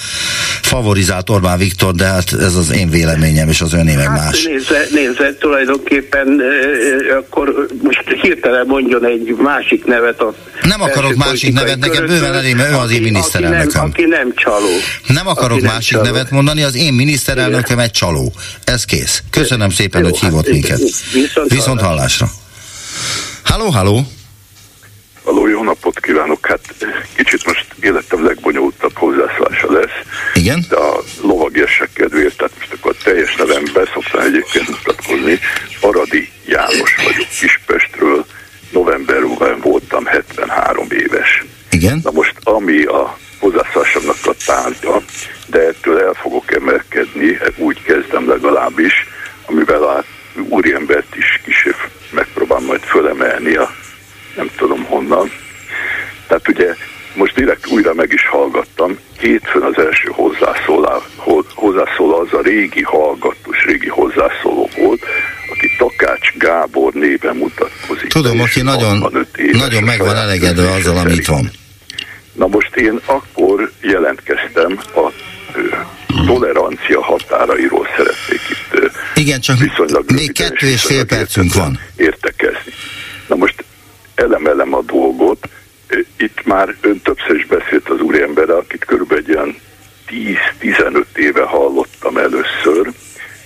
[0.62, 4.42] favorizált Orbán Viktor, de hát ez az én véleményem, és az öné meg hát más.
[4.42, 11.52] Nézze, nézze, tulajdonképpen e, akkor most hirtelen mondjon egy másik nevet a Nem akarok másik
[11.52, 13.82] nevet, nekem bőven elég, mert ő az én miniszterelnököm.
[13.82, 14.70] Aki nem, aki nem csaló.
[15.06, 16.04] Nem akarok nem másik csaló.
[16.04, 18.32] nevet mondani, az én miniszterelnököm egy csaló.
[18.64, 19.22] Ez kész.
[19.30, 20.78] Köszönöm szépen, Jó, hogy hívott hát, minket.
[21.12, 22.30] Viszont, Viszont hallásra.
[23.42, 24.06] Halló, halló!
[25.28, 26.46] Való jó napot kívánok!
[26.46, 26.60] Hát
[27.16, 29.98] kicsit most életem legbonyolultabb hozzászólása lesz.
[30.34, 30.64] Igen?
[30.68, 35.38] De a lovagiasság kedvéért, tehát most akkor a teljes nevemben szoktam egyébként mutatkozni.
[35.80, 38.26] Aradi János vagyok Kispestről.
[38.70, 41.44] Novemberben voltam 73 éves.
[41.70, 42.00] Igen?
[42.04, 45.02] Na most ami a hozzászólásomnak a tárgya,
[45.46, 49.06] de ettől el fogok emelkedni, úgy kezdem legalábbis,
[49.46, 50.04] amivel a
[50.48, 51.76] úriembert is kicsit
[52.10, 53.70] megpróbálom majd fölemelni a
[54.38, 55.30] nem tudom honnan.
[56.26, 56.74] Tehát ugye
[57.14, 61.02] most direkt újra meg is hallgattam, hétfőn az első hozzászóló,
[61.54, 65.00] hozzászóló az a régi hallgatós, régi hozzászóló volt,
[65.52, 68.08] aki Takács Gábor néven mutatkozik.
[68.08, 71.50] Tudom, aki nagyon, nagyon meg van elegedve azzal, amit van.
[72.32, 75.12] Na most én akkor jelentkeztem a
[76.26, 79.56] tolerancia határairól szeretnék itt Igen, csak
[80.06, 81.80] még kettő és fél percünk van.
[81.96, 82.72] Értekezni.
[83.28, 83.64] Na most
[84.18, 85.48] elemelem a dolgot,
[86.16, 89.56] itt már ön többször is beszélt az úriemberre, akit körülbelül egy olyan
[90.60, 92.90] 10-15 éve hallottam először,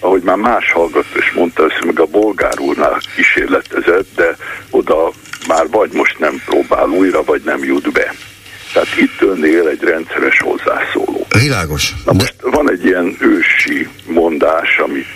[0.00, 4.36] ahogy már más hallgató is mondta, ezt meg a bolgár úrnál kísérletezett, de
[4.70, 5.12] oda
[5.48, 8.14] már vagy most nem próbál újra, vagy nem jut be.
[8.72, 11.26] Tehát itt önnél egy rendszeres hozzászóló.
[11.38, 11.92] Világos.
[12.04, 15.06] Na most van egy ilyen ősi mondás, amit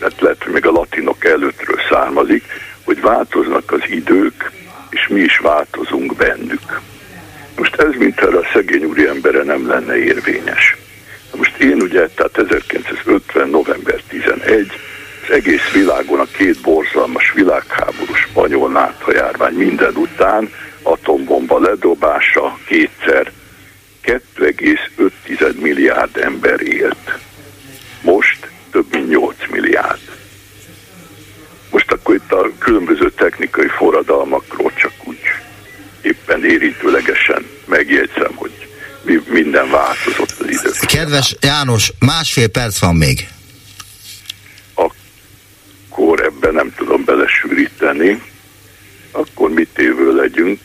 [0.00, 2.44] hát lehet, hogy még a latinok előttről származik,
[2.84, 4.52] hogy változnak az idők,
[4.94, 6.80] és mi is változunk bennük.
[7.56, 10.76] Most ez, mint erre a szegény úri embere nem lenne érvényes.
[11.36, 13.48] Most én ugye, tehát 1950.
[13.48, 14.72] november 11,
[15.22, 20.52] az egész világon a két borzalmas világháború, spanyol járvány minden után,
[20.82, 23.32] atombomba ledobása kétszer,
[24.04, 27.18] 2,5 milliárd ember élt.
[28.00, 30.00] Most több mint 8 milliárd.
[31.74, 35.18] Most akkor itt a különböző technikai forradalmakról csak úgy
[36.02, 38.50] éppen érintőlegesen megjegyzem, hogy
[39.28, 40.70] minden változott az idő.
[40.86, 43.28] Kedves János, másfél perc van még.
[44.74, 48.22] Akkor ebben nem tudom belesűríteni.
[49.12, 50.60] Akkor mit évő legyünk?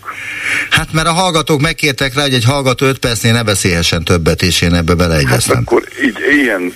[0.69, 4.61] Hát mert a hallgatók megkértek rá, hogy egy hallgató öt percnél ne beszélhessen többet, és
[4.61, 5.55] én ebbe beleegyeztem.
[5.55, 6.73] Hát akkor így ilyen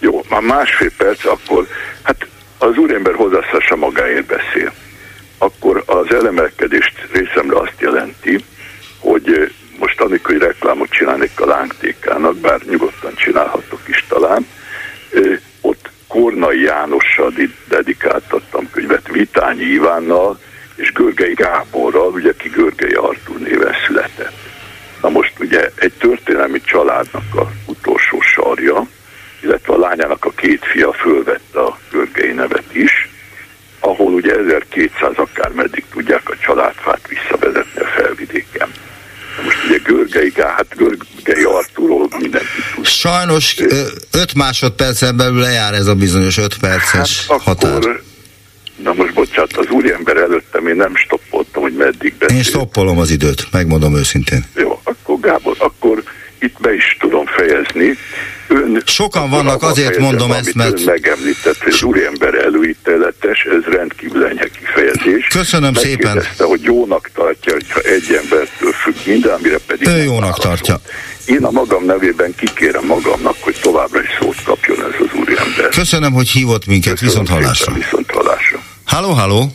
[0.00, 1.66] jó, már másfél perc, akkor
[2.02, 2.28] hát
[2.62, 4.72] az úriember hozzászása magáért beszél.
[5.38, 8.44] Akkor az elemelkedést részemre azt jelenti,
[8.98, 14.46] hogy most amikor reklámot csinálnék a lángtékának, bár nyugodtan csinálhatok is talán,
[15.60, 17.32] ott Kornai Jánossal
[17.68, 20.40] dedikáltattam könyvet Vitányi Ivánnal
[20.74, 24.38] és Görgei Gáborral, ugye ki Görgei Artúr néven született.
[25.02, 28.86] Na most ugye egy történelmi családnak a utolsó sarja,
[29.42, 33.08] illetve a lányának a két fia fölvette a Görgei nevet is,
[33.80, 38.68] ahol ugye 1200 akár meddig tudják a családfát visszavezetni a felvidéken.
[39.44, 42.86] Most ugye Görgei, hát Görgei Artúról mindenki tud.
[42.86, 43.56] Sajnos
[44.12, 47.76] 5 másodpercen belül lejár ez a bizonyos 5 perces hát határ.
[47.76, 48.02] Akkor,
[48.76, 52.36] na most bocsánat, az úriember előttem én nem stoppoltam, hogy meddig beszél.
[52.36, 54.44] Én stoppolom az időt, megmondom őszintén.
[54.54, 56.02] Jó, akkor Gábor, akkor
[56.40, 57.98] itt be is tudom fejezni.
[58.48, 60.78] Ön, Sokan vannak, azért fejezem, mondom ezt, mert...
[60.78, 65.26] Ön megemlített, hogy az úriember előítéletes, ez rendkívül enyhe kifejezés.
[65.26, 66.22] Köszönöm szépen.
[66.38, 69.88] hogy jónak tartja, hogyha egy embertől függ minden, amire pedig...
[69.88, 70.44] Ő jónak válaszol.
[70.44, 70.80] tartja.
[71.26, 75.68] Én a magam nevében kikérem magamnak, hogy továbbra is szót kapjon ez az úriember.
[75.68, 76.98] Köszönöm, hogy hívott minket.
[76.98, 77.74] Köszönöm viszont hallásra.
[77.74, 78.58] Viszont hallásra.
[78.84, 79.52] Halló, halló.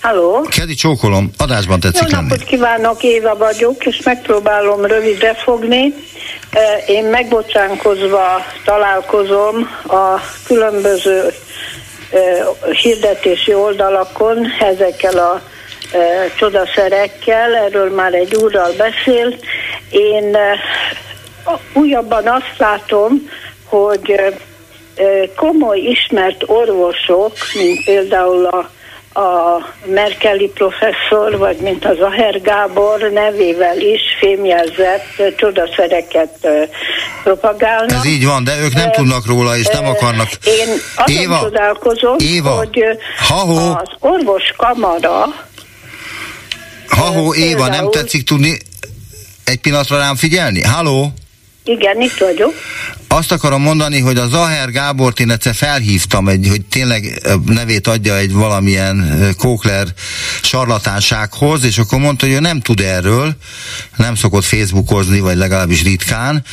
[0.00, 0.40] Halló?
[0.40, 5.94] Kedi csókolom, adásban tetszik Jó napot kívánok, Éva vagyok, és megpróbálom rövidre fogni.
[6.86, 11.32] Én megbocsánkozva találkozom a különböző
[12.82, 15.42] hirdetési oldalakon ezekkel a
[16.36, 19.44] csodaszerekkel, erről már egy úrral beszélt.
[19.90, 20.36] Én
[21.72, 23.30] újabban azt látom,
[23.64, 24.14] hogy
[25.36, 28.70] komoly ismert orvosok, mint például a
[29.12, 36.48] a Merkeli professzor, vagy mint az Aher Gábor nevével is fémjelzett csodaszereket
[37.22, 37.96] propagálnak.
[37.96, 40.28] Ez így van, de ők nem tudnak róla, és nem akarnak.
[40.44, 42.84] Én azon Éva, csodálkozom, Éva, hogy
[43.28, 43.70] ha-ho.
[43.70, 45.48] az orvos kamara
[46.88, 48.58] Ha-ho, Éva, nem tetszik tudni
[49.44, 50.62] egy pillanatra rám figyelni?
[50.62, 51.12] Halló?
[51.64, 52.52] Igen, itt vagyok.
[53.08, 58.16] Azt akarom mondani, hogy a Zaher Gábort én egyszer felhívtam, egy, hogy tényleg nevét adja
[58.16, 59.86] egy valamilyen Kókler
[60.42, 63.36] sarlatánsághoz, és akkor mondta, hogy ő nem tud erről,
[63.96, 66.44] nem szokott Facebookozni, vagy legalábbis ritkán,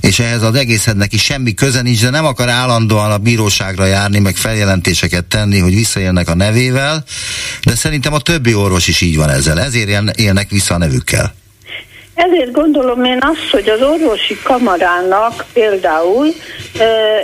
[0.00, 4.18] és ehhez az egészhez neki semmi köze nincs, de nem akar állandóan a bíróságra járni,
[4.18, 7.04] meg feljelentéseket tenni, hogy visszaélnek a nevével,
[7.64, 11.34] de szerintem a többi orvos is így van ezzel, ezért élnek vissza a nevükkel.
[12.18, 16.26] Ezért gondolom én azt, hogy az orvosi kamarának például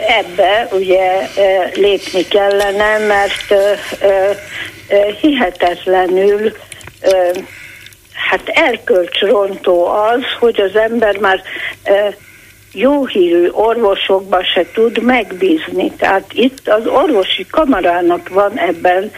[0.09, 1.29] ebbe ugye
[1.75, 3.55] lépni kellene, mert
[5.21, 6.53] hihetetlenül
[8.31, 11.43] hát erkölcsrontó az, hogy az ember már
[12.73, 15.91] jó hírű orvosokba se tud megbízni.
[15.99, 19.11] Tehát itt az orvosi kamarának van ebben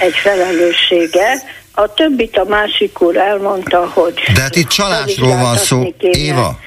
[0.00, 1.42] egy felelőssége,
[1.82, 4.14] a többit a másik úr elmondta, hogy...
[4.34, 6.18] De hát itt csalásról van szó, kéne.
[6.18, 6.58] Éva.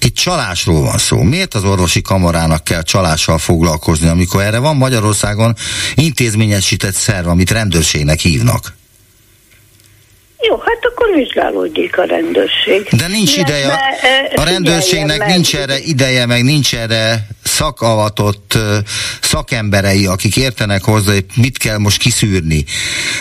[0.00, 1.22] Itt csalásról van szó.
[1.22, 5.54] Miért az orvosi kamarának kell csalással foglalkozni, amikor erre van Magyarországon
[5.94, 8.74] intézményesített szerv, amit rendőrségnek hívnak?
[10.40, 12.88] Jó, hát akkor vizsgálódjék a rendőrség.
[12.90, 13.78] De nincs ideje,
[14.34, 18.58] a rendőrségnek nincs erre ideje, meg nincs erre szakavatott
[19.20, 22.64] szakemberei, akik értenek hozzá, hogy mit kell most kiszűrni.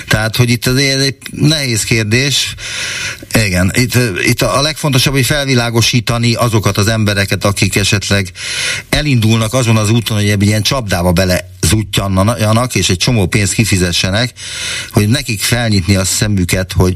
[0.07, 2.55] Tehát, hogy itt azért egy nehéz kérdés.
[3.45, 3.93] Igen, itt,
[4.23, 8.31] itt a legfontosabb, hogy felvilágosítani azokat az embereket, akik esetleg
[8.89, 14.33] elindulnak azon az úton, hogy egy ilyen csapdába bele zútjanjanak, és egy csomó pénzt kifizessenek,
[14.91, 16.95] hogy nekik felnyitni a szemüket, hogy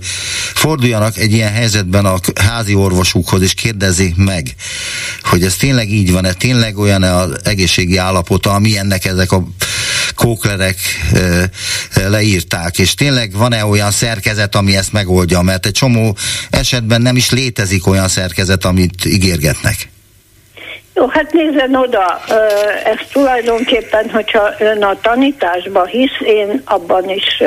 [0.53, 4.55] forduljanak egy ilyen helyzetben a házi orvosukhoz, és kérdezzék meg,
[5.24, 9.43] hogy ez tényleg így van-e, tényleg olyan-e az egészségi állapota, amilyennek ezek a
[10.16, 10.78] kóklerek
[12.07, 16.16] leírták, és tényleg van-e olyan szerkezet, ami ezt megoldja, mert egy csomó
[16.49, 19.91] esetben nem is létezik olyan szerkezet, amit ígérgetnek.
[20.95, 22.22] Jó, hát nézzen oda,
[22.84, 27.43] ez tulajdonképpen, hogyha ön a tanításba hisz, én abban is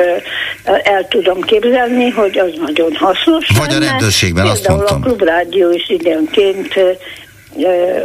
[0.83, 3.47] el tudom képzelni, hogy az nagyon hasznos.
[3.57, 3.85] Vagy lenne.
[3.85, 5.01] a rendőrségben, azt mondtam.
[5.01, 6.73] a klubrádió is időnként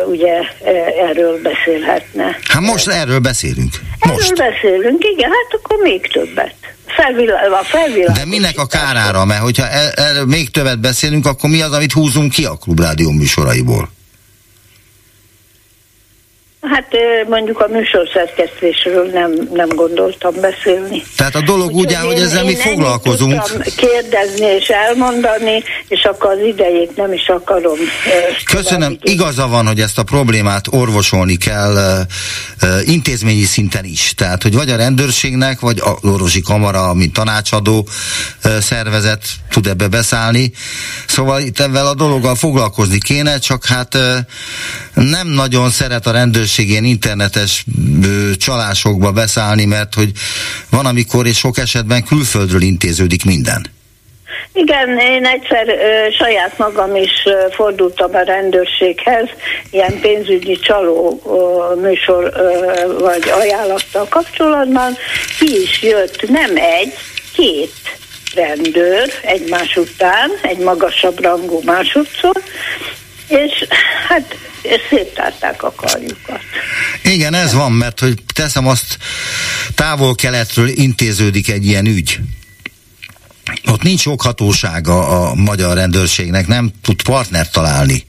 [0.06, 0.32] ugye
[1.08, 2.36] erről beszélhetne.
[2.48, 3.72] Hát most erről beszélünk.
[3.98, 4.30] Most.
[4.32, 6.54] Erről beszélünk, igen, hát akkor még többet.
[6.86, 9.24] Felvilá- De minek a kárára?
[9.24, 13.90] Mert hogyha erről még többet beszélünk, akkor mi az, amit húzunk ki a klubrádió műsoraiból?
[16.70, 16.86] Hát
[17.28, 21.02] mondjuk a műsorszerkesztésről nem, nem gondoltam beszélni.
[21.16, 23.42] Tehát a dolog úgy, úgy áll, hogy ezzel mi foglalkozunk.
[23.76, 27.78] kérdezni és elmondani, és akkor az idejét nem is akarom.
[28.44, 28.98] Köszönöm.
[29.00, 32.06] Igaza van, hogy ezt a problémát orvosolni kell
[32.84, 34.14] intézményi szinten is.
[34.14, 37.88] Tehát, hogy vagy a rendőrségnek, vagy az orvosi kamara, mint tanácsadó
[38.60, 40.52] szervezet tud ebbe beszállni.
[41.06, 43.98] Szóval itt ebben a dologgal foglalkozni kéne, csak hát
[44.94, 47.64] nem nagyon szeret a rendőrség lehetőség ilyen internetes
[48.04, 50.10] ö, csalásokba beszállni, mert hogy
[50.70, 53.66] van, amikor és sok esetben külföldről intéződik minden.
[54.52, 59.28] Igen, én egyszer ö, saját magam is ö, fordultam a rendőrséghez,
[59.70, 64.96] ilyen pénzügyi csaló ö, műsor ö, vagy ajánlattal kapcsolatban.
[65.38, 66.92] Ki is jött nem egy,
[67.34, 67.72] két
[68.34, 72.42] rendőr egymás után, egy magasabb rangú másodszor,
[73.28, 73.66] és
[74.08, 74.34] hát
[74.90, 76.40] széttárták a karjukat.
[77.02, 78.98] Igen, ez van, mert hogy teszem azt,
[79.74, 82.18] távol-keletről intéződik egy ilyen ügy.
[83.66, 88.04] Ott nincs joghatósága a magyar rendőrségnek, nem tud partnert találni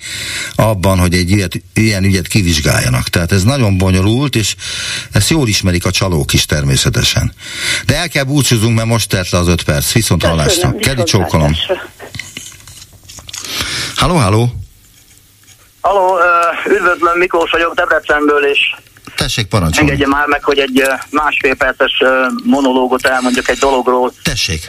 [0.56, 3.10] abban, hogy egy ilyet, ilyen ügyet kivizsgáljanak.
[3.10, 4.56] Tehát ez nagyon bonyolult, és
[5.12, 7.34] ezt jól ismerik a csalók is természetesen.
[7.86, 9.92] De el kell búcsúzunk, mert most telt le az öt perc.
[9.92, 10.76] Viszont hallásra.
[10.76, 11.56] Kedi csókolom.
[13.96, 14.63] Halló, halló.
[15.84, 16.18] Halló,
[16.68, 18.60] üdvözlöm, Miklós vagyok Debrecenből, és
[19.16, 19.90] Tessék, parancsolni.
[19.90, 22.04] Engedje már meg, hogy egy másfél perces
[22.44, 24.14] monológot elmondjak egy dologról.
[24.24, 24.66] Tessék.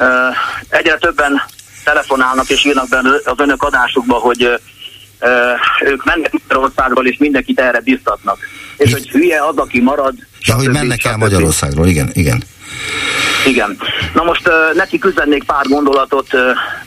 [0.68, 1.42] Egyre többen
[1.84, 4.60] telefonálnak és írnak benne az önök adásukba, hogy
[5.84, 8.38] ők mennek Magyarországról, és mindenkit erre biztatnak.
[8.76, 10.14] És hogy hülye az, aki marad.
[10.40, 12.42] Ja, hogy mennek el Magyarországról, igen, igen.
[13.46, 13.78] Igen.
[14.14, 16.34] Na most uh, neki üzennék pár gondolatot.
[16.34, 16.40] Uh,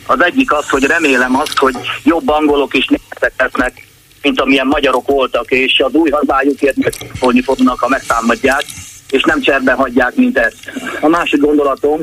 [0.05, 3.86] az egyik az, hogy remélem azt, hogy jobb angolok is németek lesznek
[4.21, 8.63] mint amilyen magyarok voltak, és az új hazájukért megszólni fognak, ha megtámadják,
[9.09, 10.71] és nem cserben hagyják, mint ezt.
[11.01, 12.01] A másik gondolatom,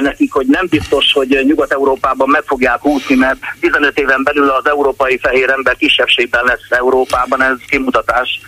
[0.00, 5.18] nekik, hogy nem biztos, hogy Nyugat-Európában meg fogják úszni, mert 15 éven belül az európai
[5.18, 8.40] fehér ember kisebbségben lesz Európában, ez kimutatás.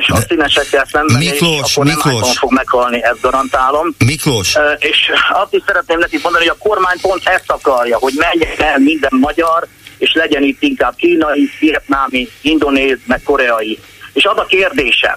[0.00, 2.20] És a színesekkel szemben, Miklós, és akkor Miklós.
[2.20, 3.94] nem fog meghalni, ezt garantálom.
[4.06, 4.56] Miklós.
[4.78, 8.78] És azt is szeretném nekik mondani, hogy a kormány pont ezt akarja, hogy menjen el
[8.78, 9.66] minden magyar,
[9.98, 13.78] és legyen itt inkább kínai, vietnámi, indonéz, meg koreai.
[14.12, 15.16] És az a kérdésem,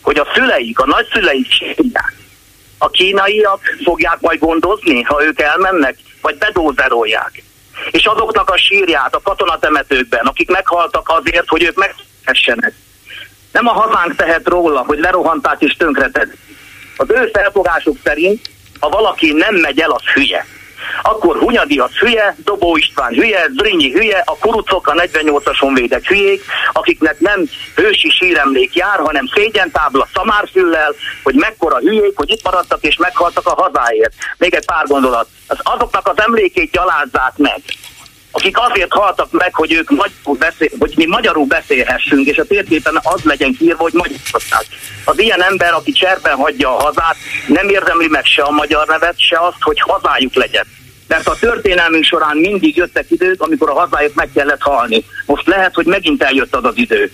[0.00, 2.14] hogy a szüleik, a nagyszüleik sírják,
[2.78, 7.42] a kínaiak fogják majd gondozni, ha ők elmennek, vagy bedózerolják.
[7.90, 12.74] És azoknak a sírját a katonatemetőkben, akik meghaltak azért, hogy ők meghessenek.
[13.52, 16.32] Nem a hazánk tehet róla, hogy lerohanták és tönkreted.
[16.96, 18.50] Az ő felfogásuk szerint,
[18.80, 20.46] ha valaki nem megy el, az hülye
[21.02, 26.44] akkor Hunyadi az hülye, Dobó István hülye, Zrínyi hülye, a kurucok, a 48-as honvédek hülyék,
[26.72, 32.96] akiknek nem hősi síremlék jár, hanem szégyentábla szamárfüllel, hogy mekkora hülyék, hogy itt maradtak és
[32.96, 34.14] meghaltak a hazáért.
[34.38, 35.26] Még egy pár gondolat.
[35.46, 37.62] Az azoknak az emlékét gyalázzák meg,
[38.38, 42.98] akik azért haltak meg, hogy ők magyarul beszél, hogy mi magyarul beszélhessünk, és a térképen
[43.02, 44.64] az legyen kiírva, hogy magyarság.
[45.04, 47.16] Az ilyen ember, aki cserben hagyja a hazát,
[47.46, 50.64] nem érdemli meg se a magyar nevet, se azt, hogy hazájuk legyen.
[51.06, 55.04] Mert a történelmünk során mindig jöttek idők, amikor a hazájuk meg kellett halni.
[55.26, 57.10] Most lehet, hogy megint eljött az az idő.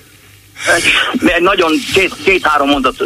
[0.77, 0.85] Egy,
[1.27, 3.03] egy nagyon két, két-három mondat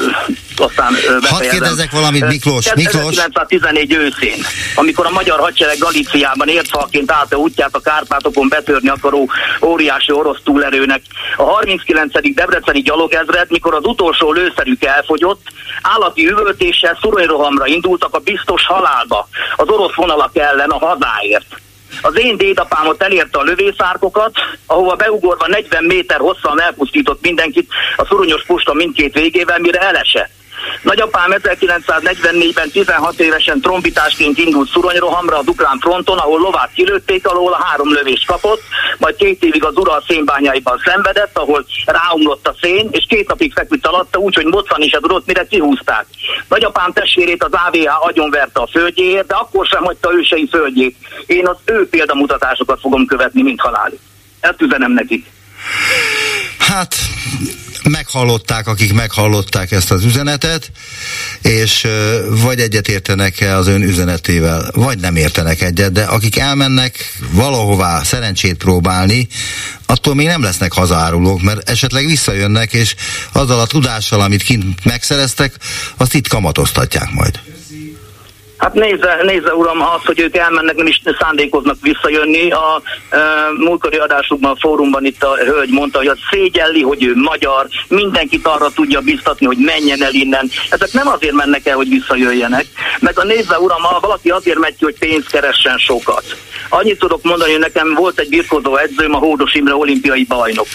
[0.57, 1.31] aztán befejezem.
[1.31, 2.75] Hadd kérdezek valamit, Miklós.
[2.75, 3.17] Miklós.
[3.17, 4.45] 1914 őszén,
[4.75, 9.31] amikor a magyar hadsereg Galíciában értfalként állt a útját a Kárpátokon betörni akaró
[9.63, 11.03] óriási orosz túlerőnek.
[11.37, 12.13] A 39.
[12.35, 15.43] Debreceni gyalogezred, mikor az utolsó lőszerük elfogyott,
[15.83, 21.61] állati üvöltéssel szuronyrohamra indultak a biztos halálba, az orosz vonalak ellen a hazáért.
[22.03, 24.33] Az én dédapámot elérte a lövészárkokat,
[24.67, 30.38] ahova beugorva 40 méter hosszan elpusztított mindenkit a szuronyos puska mindkét végével, mire elesett.
[30.83, 37.63] Nagyapám 1944-ben 16 évesen trombitásként indult szuronyrohamra a Dukrán fronton, ahol lovát kilőtték, alól a
[37.65, 38.63] három lövést kapott,
[38.99, 43.87] majd két évig az Ural szénbányaiban szenvedett, ahol ráomlott a szén, és két napig feküdt
[43.87, 46.07] alatta, úgyhogy moccani is tudott, mire kihúzták.
[46.49, 50.97] Nagyapám testvérét az AVH agyonverte a földjéért, de akkor sem hagyta ősei földjét.
[51.27, 53.99] Én az ő példamutatásokat fogom követni, mint halálig.
[54.41, 55.27] Ezt üzenem nekik.
[56.69, 56.97] Hát,
[57.83, 60.71] meghallották, akik meghallották ezt az üzenetet,
[61.43, 61.87] és
[62.29, 68.57] vagy egyet értenek-e az ön üzenetével, vagy nem értenek egyet, de akik elmennek valahová szerencsét
[68.57, 69.29] próbálni,
[69.87, 72.95] attól még nem lesznek hazárulók, mert esetleg visszajönnek, és
[73.33, 75.55] azzal a tudással, amit kint megszereztek,
[75.97, 77.41] azt itt kamatoztatják majd.
[78.59, 82.51] Hát nézze, nézze uram, az, hogy ők elmennek, nem is szándékoznak visszajönni.
[82.51, 83.19] A e,
[83.59, 88.47] múltkori adásukban, a fórumban itt a hölgy mondta, hogy az szégyelli, hogy ő magyar, mindenkit
[88.47, 90.51] arra tudja biztatni, hogy menjen el innen.
[90.71, 92.67] Ezek nem azért mennek el, hogy visszajöjjenek.
[93.01, 96.25] Meg a nézze uram, ha valaki azért megy ki, hogy pénzt keressen sokat.
[96.69, 100.67] Annyit tudok mondani, hogy nekem volt egy birkozó edzőm, a Hódos Imre olimpiai bajnok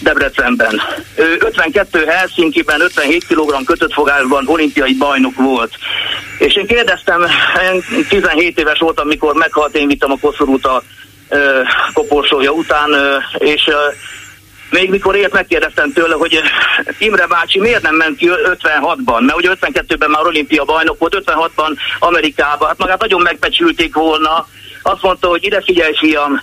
[0.00, 0.80] Debrecenben.
[1.14, 5.72] Ő 52 Helsinki-ben 57 kg kötött fogásban olimpiai bajnok volt.
[6.38, 7.29] És én kérdeztem,
[7.72, 10.82] én 17 éves voltam, mikor meghalt, én vittem a koszorút a
[11.92, 12.90] koporsója után,
[13.38, 13.70] és
[14.70, 16.40] még mikor élt, megkérdeztem tőle, hogy
[16.98, 21.76] Imre bácsi miért nem ment ki 56-ban, mert ugye 52-ben már olimpia bajnok volt, 56-ban
[21.98, 24.46] Amerikában, hát magát nagyon megbecsülték volna,
[24.82, 26.42] azt mondta, hogy ide figyelj fiam,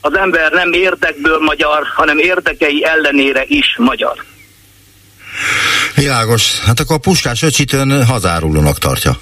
[0.00, 4.24] az ember nem érdekből magyar, hanem érdekei ellenére is magyar.
[5.94, 6.60] Világos.
[6.60, 9.18] Hát akkor a Puskás öcsit ön hazárulónak tartja.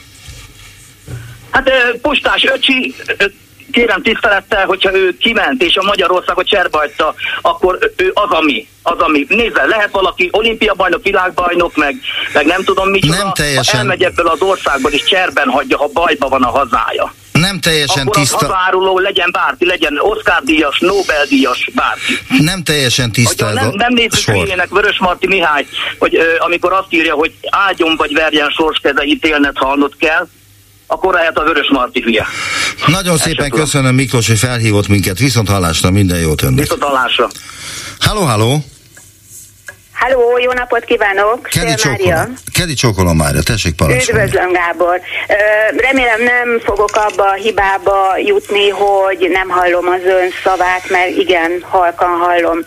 [1.50, 1.70] Hát
[2.02, 2.94] Pustás öcsi,
[3.70, 8.68] kérem tisztelettel, hogyha ő kiment és a Magyarországot cserbajta, akkor ő az, ami.
[8.82, 9.26] Az, ami.
[9.28, 11.96] Nézze, lehet valaki olimpia bajnok, világbajnok, meg,
[12.32, 13.06] meg nem tudom mit.
[13.06, 13.74] Nem teljesen.
[13.74, 17.14] Ha elmegy ebből az országból, és cserben hagyja, ha bajba van a hazája.
[17.32, 18.36] Nem teljesen akkor tiszta.
[18.36, 22.18] Akkor hazáruló legyen bárki, legyen Oscar-díjas, Nobel-díjas, bárki.
[22.38, 25.66] Nem teljesen tiszta nem, nem nézzük hülyének Vörös Marti Mihály,
[25.98, 30.28] hogy ö, amikor azt írja, hogy áldjon vagy verjen sorskeze, ítélned halnod kell,
[30.90, 32.26] akkor lehet a Vörös Marti hülye.
[32.86, 35.18] Nagyon szépen köszönöm Miklós, hogy felhívott minket.
[35.18, 36.58] Viszont hallásra, minden jót önnek.
[36.58, 37.28] Viszont hallásra.
[37.98, 38.64] Halló, halló.
[39.92, 41.42] Halló, jó napot kívánok!
[41.42, 42.34] Kedi csókolom.
[42.52, 44.20] Kedi csókolom Mária, tessék parancsolni.
[44.20, 45.00] Üdvözlöm, Gábor.
[45.76, 51.50] Remélem nem fogok abba a hibába jutni, hogy nem hallom az ön szavát, mert igen,
[51.62, 52.58] halkan hallom.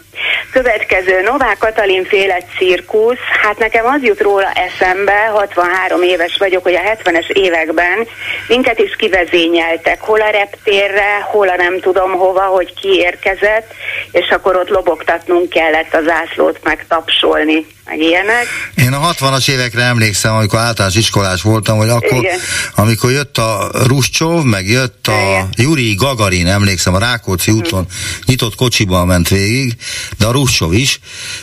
[0.54, 6.74] Következő, Novák Katalin féle cirkusz, hát nekem az jut róla eszembe, 63 éves vagyok, hogy
[6.74, 8.08] a 70-es években
[8.48, 13.74] minket is kivezényeltek, hol a reptérre, hol a nem tudom hova, hogy ki érkezett,
[14.12, 18.48] és akkor ott lobogtatnunk kellett az zászlót, meg tapsolni, meg ilyenek.
[18.76, 22.40] Én a 60-as évekre emlékszem, amikor általános iskolás voltam, hogy akkor, Igen.
[22.76, 27.86] amikor jött a Ruscsov, meg jött a Juri Gagarin, emlékszem, a Rákóczi úton
[28.26, 29.76] nyitott kocsiban ment végig,
[30.18, 31.00] de a Ruscsov is,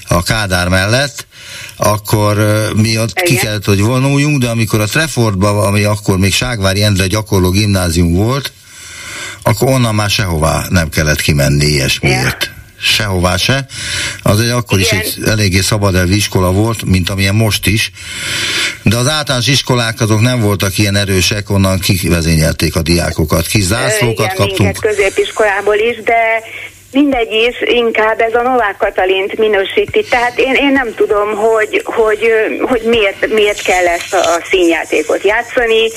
[0.08, 1.26] a Kádár mellett,
[1.76, 2.36] akkor
[2.74, 3.44] mi ott ki Igen.
[3.44, 8.52] kellett, hogy vonuljunk, de amikor a Trefordban, ami akkor még Ságvári Endre gyakorló gimnázium volt,
[9.42, 12.50] akkor onnan már sehová nem kellett kimenni ilyesmiért.
[12.82, 13.66] Sehová se.
[14.22, 15.00] Az egy akkor is Igen.
[15.04, 17.90] egy eléggé szabadelvi iskola volt, mint amilyen most is.
[18.82, 23.46] De az általános iskolák azok nem voltak ilyen erősek, onnan kivezényelték a diákokat.
[23.46, 24.58] Kis zászlókat Igen, kaptunk.
[24.58, 26.42] minket középiskolából is, de
[26.92, 30.04] mindegy is, inkább ez a Novák Katalint minősíti.
[30.10, 35.22] Tehát én, én nem tudom, hogy, hogy, hogy miért, miért kell ezt a, a színjátékot
[35.22, 35.88] játszani.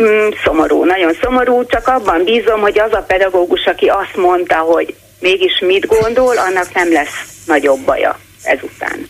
[0.00, 4.94] Mm, szomorú, nagyon szomorú, csak abban bízom, hogy az a pedagógus, aki azt mondta, hogy
[5.20, 9.08] mégis mit gondol, annak nem lesz nagyobb baja ezután.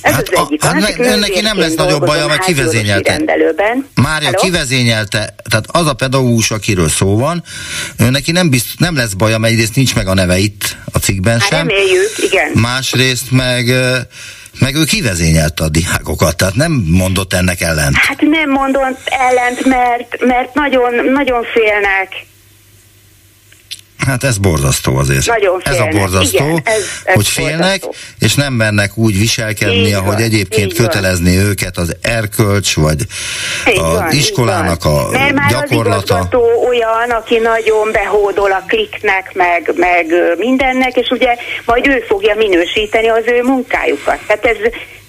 [0.00, 0.62] Ez hát, az egyik.
[0.62, 3.20] A, hát ne, neki nem lesz nagyobb baja, mert kivezényelte.
[3.94, 4.42] Mária Hello?
[4.42, 7.42] kivezényelte, tehát az a pedagógus, akiről szó van,
[7.98, 10.98] ő neki nem, bizt, nem lesz baja, mert egyrészt nincs meg a neve itt a
[10.98, 11.68] cikkben hát sem.
[11.68, 12.50] Reméljük, igen.
[12.54, 13.72] Másrészt meg
[14.58, 17.96] meg ő kivezényelte a diákokat, tehát nem mondott ennek ellent.
[17.96, 22.26] Hát nem mondott ellent, mert, mert nagyon, nagyon félnek
[24.08, 25.26] Hát ez borzasztó azért.
[25.26, 25.88] Nagyon félnek.
[25.88, 27.94] Ez a borzasztó, Igen, ez, ez hogy félnek, borzasztó.
[28.18, 31.44] és nem mennek úgy viselkedni, így ahogy van, egyébként kötelezni van.
[31.44, 33.00] őket az erkölcs, vagy
[33.70, 36.18] így az van, iskolának a Mert már gyakorlata.
[36.18, 36.34] Az
[36.68, 40.06] olyan, aki nagyon behódol a kliknek, meg, meg
[40.38, 44.18] mindennek, és ugye majd ő fogja minősíteni az ő munkájukat.
[44.26, 44.56] Tehát ez,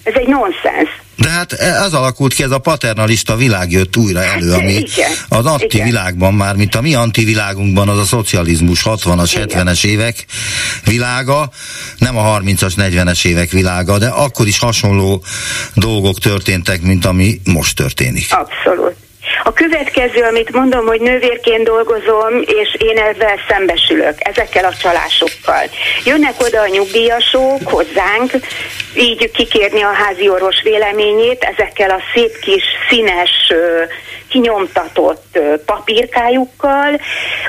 [0.10, 0.89] ez egy nonsens.
[1.16, 5.12] De hát e, az alakult ki, ez a paternalista világ jött újra elő, ami igen,
[5.30, 10.26] az antivilágban már, mint a mi antivilágunkban az a szocializmus 60-as, 70-es évek
[10.86, 11.49] világa,
[11.97, 15.24] nem a 30-as, 40-es évek világa, de akkor is hasonló
[15.74, 18.28] dolgok történtek, mint ami most történik.
[18.30, 18.95] Abszolút.
[19.50, 25.64] A következő, amit mondom, hogy nővérként dolgozom, és én ezzel szembesülök, ezekkel a csalásokkal.
[26.06, 28.32] Jönnek oda a nyugdíjasok hozzánk,
[28.95, 33.54] így kikérni a házi orvos véleményét ezekkel a szép kis színes
[34.30, 37.00] kinyomtatott papírkájukkal,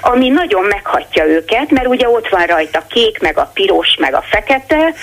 [0.00, 4.24] ami nagyon meghatja őket, mert ugye ott van rajta kék, meg a piros, meg a
[4.30, 4.94] fekete,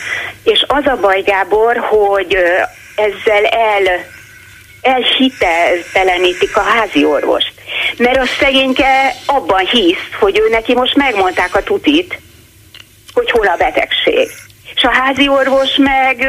[0.44, 2.38] és az a baj, Gábor, hogy
[2.96, 4.16] ezzel el
[4.88, 7.54] elhiteltelenítik a házi orvost.
[7.98, 12.20] Mert a szegényke abban hisz, hogy ő neki most megmondták a tutit,
[13.14, 14.30] hogy hol a betegség.
[14.76, 16.28] És a házi orvos meg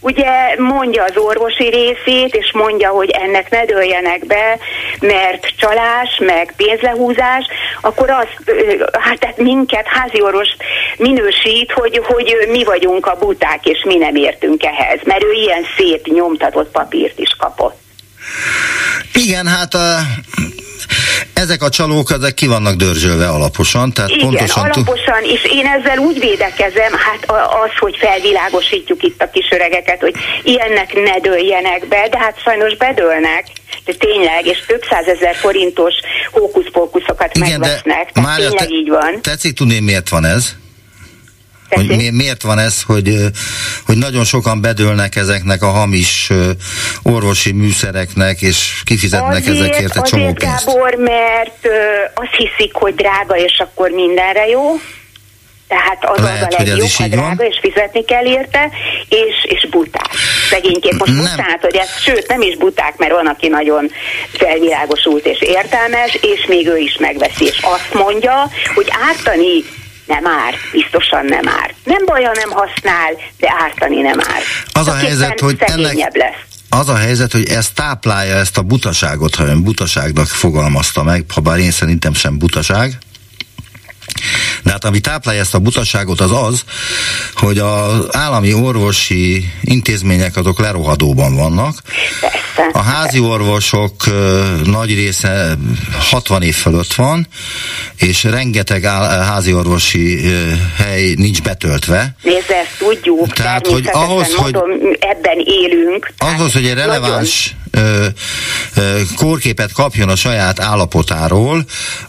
[0.00, 4.58] ugye mondja az orvosi részét, és mondja, hogy ennek ne dőljenek be,
[5.00, 7.44] mert csalás, meg pénzlehúzás,
[7.80, 8.26] akkor az,
[8.92, 10.48] hát tehát minket házi orvos
[10.96, 15.64] minősít, hogy, hogy mi vagyunk a buták, és mi nem értünk ehhez, mert ő ilyen
[15.76, 17.84] szép nyomtatott papírt is kapott.
[19.12, 19.98] Igen, hát a,
[21.32, 24.64] ezek a csalók, ezek ki vannak dörzsölve alaposan, tehát Igen, pontosan...
[24.64, 27.24] alaposan, és én ezzel úgy védekezem, hát
[27.64, 33.44] az, hogy felvilágosítjuk itt a kisöregeket, hogy ilyennek ne dőljenek be, de hát sajnos bedőlnek
[33.84, 35.94] de tényleg, és több százezer forintos
[36.30, 39.20] hókuszpókuszokat megvesznek, tehát tényleg te, így van.
[39.22, 40.54] Tetszik tudni, miért van ez?
[41.76, 43.16] Hogy mi, miért van ez, hogy,
[43.86, 46.30] hogy nagyon sokan bedőlnek ezeknek a hamis
[47.02, 50.64] orvosi műszereknek, és kifizetnek azért, ezekért egy csomó pénzt?
[50.66, 51.68] Gábor, mert
[52.14, 54.80] azt hiszik, hogy drága, és akkor mindenre jó.
[55.68, 57.46] Tehát az Lehet, az a legjobb, ha drága, van.
[57.46, 58.70] és fizetni kell érte,
[59.08, 60.08] és, és buták.
[60.50, 61.20] Szegényként most nem.
[61.20, 63.90] bocsánat, hogy ez, sőt, nem is buták, mert van, aki nagyon
[64.32, 69.64] felvilágosult és értelmes, és még ő is megveszi, és azt mondja, hogy ártani
[70.06, 71.74] nem ár, biztosan nem ár.
[71.84, 74.42] Nem baj, ha nem használ, de ártani nem ár.
[74.72, 76.56] Az a helyzet, hogy ennek, lesz.
[76.68, 81.40] Az a helyzet, hogy ez táplálja ezt a butaságot, ha ön butaságnak fogalmazta meg, ha
[81.40, 82.98] bár én szerintem sem butaság,
[84.62, 86.64] de hát ami táplálja ezt a butaságot az az,
[87.34, 91.82] hogy az állami orvosi intézmények azok lerohadóban vannak.
[92.72, 93.92] A házi orvosok
[94.64, 95.56] nagy része
[96.10, 97.28] 60 év fölött van,
[97.96, 100.20] és rengeteg házi orvosi
[100.76, 102.16] hely nincs betöltve.
[102.22, 103.32] Nézd, ezt tudjuk.
[103.32, 106.12] Tehát, hogy ahhoz, mondom, hogy ebben élünk.
[106.18, 107.65] Ahhoz, hogy egy releváns nagyon
[109.16, 111.64] kórképet kapjon a saját állapotáról,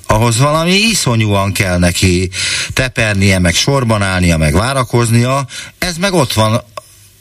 [0.07, 2.29] ahhoz valami iszonyúan kell neki
[2.73, 5.45] tepernie, meg sorban állnia, meg várakoznia,
[5.77, 6.61] ez meg ott van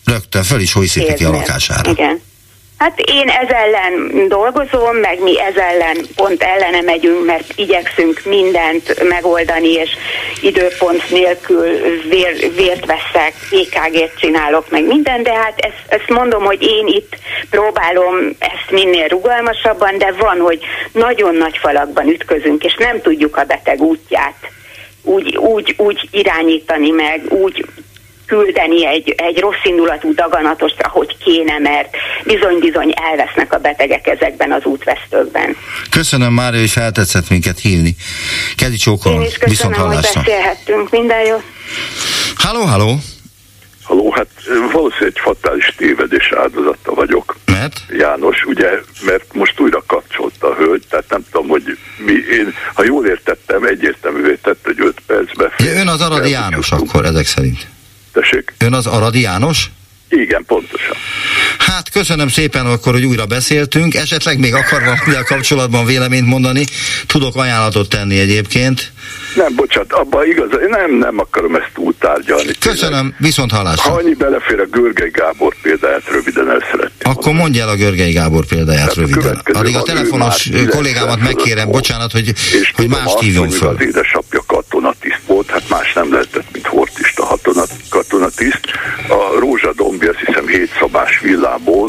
[0.04, 0.72] rögtön, föl is
[1.16, 1.90] ki a lakására.
[1.90, 2.20] Igen.
[2.78, 9.08] Hát én ez ellen dolgozom, meg mi ez ellen pont ellene megyünk, mert igyekszünk mindent
[9.08, 9.90] megoldani, és
[10.42, 11.66] időpont nélkül
[12.08, 17.16] vér, vért veszek, EKG-t csinálok, meg minden, de hát ezt, ezt mondom, hogy én itt
[17.50, 20.60] próbálom ezt minél rugalmasabban, de van, hogy
[20.92, 24.50] nagyon nagy falakban ütközünk, és nem tudjuk a beteg útját
[25.02, 27.64] úgy, úgy, úgy irányítani meg, úgy
[28.26, 34.64] küldeni egy, egy rossz indulatú daganatost, ahogy kéne, mert bizony-bizony elvesznek a betegek ezekben az
[34.64, 35.56] útvesztőkben.
[35.90, 37.96] Köszönöm már, hogy feltetszett minket hívni.
[38.56, 40.90] Kedi csókolom, Én is köszönöm, hogy beszélhettünk.
[40.90, 41.42] Minden jó.
[42.36, 42.98] Halló, halló!
[43.82, 44.26] Halló, hát
[44.72, 47.36] valószínűleg egy fatális tévedés áldozata vagyok.
[47.44, 47.80] Mert?
[47.88, 48.70] János, ugye,
[49.04, 53.64] mert most újra kapcsolta a hölgy, tehát nem tudom, hogy mi, én, ha jól értettem,
[53.64, 55.52] egyértelművé tett, hogy 5 percbe.
[55.58, 57.66] Ön az Aradi János akkor ezek szerint.
[58.20, 58.54] Tessék?
[58.58, 59.70] Ön az Aradi János?
[60.08, 60.96] Igen, pontosan.
[61.58, 63.94] Hát köszönöm szépen akkor, hogy újra beszéltünk.
[63.94, 66.64] Esetleg még akar valamivel kapcsolatban véleményt mondani.
[67.06, 68.92] Tudok ajánlatot tenni egyébként.
[69.36, 72.50] Nem, bocsánat, abban igaz, én nem, nem akarom ezt túltárgyalni.
[72.60, 73.14] Köszönöm, tényleg.
[73.18, 73.90] viszont hallásra.
[73.90, 77.12] Ha annyi belefér a Görgei Gábor példáját röviden el szeretném.
[77.14, 79.42] Akkor mondja el a Görgei Gábor példáját Tehát röviden.
[79.52, 83.68] Addig a telefonos kollégámat megkérem, bocsánat, hogy, és hogy más hívjon föl.
[83.68, 86.50] Az édesapja katonatiszt volt, hát más nem lehetett,
[87.26, 88.60] hortista katonatiszt.
[89.08, 91.88] A Rózsadombi, azt hiszem, hét szabás villából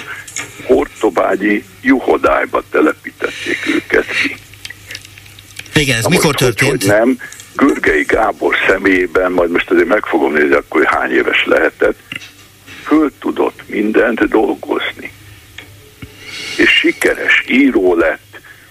[0.65, 4.35] Hortobágyi juhodályba telepítették őket ki.
[5.73, 6.71] Igen, ez Na mikor most, történt?
[6.71, 7.19] Hogy, hogy nem,
[7.55, 11.99] Görgei Gábor személyében, majd most azért meg fogom nézni, akkor hány éves lehetett,
[12.83, 15.11] föl tudott mindent dolgozni.
[16.57, 18.26] És sikeres író lett,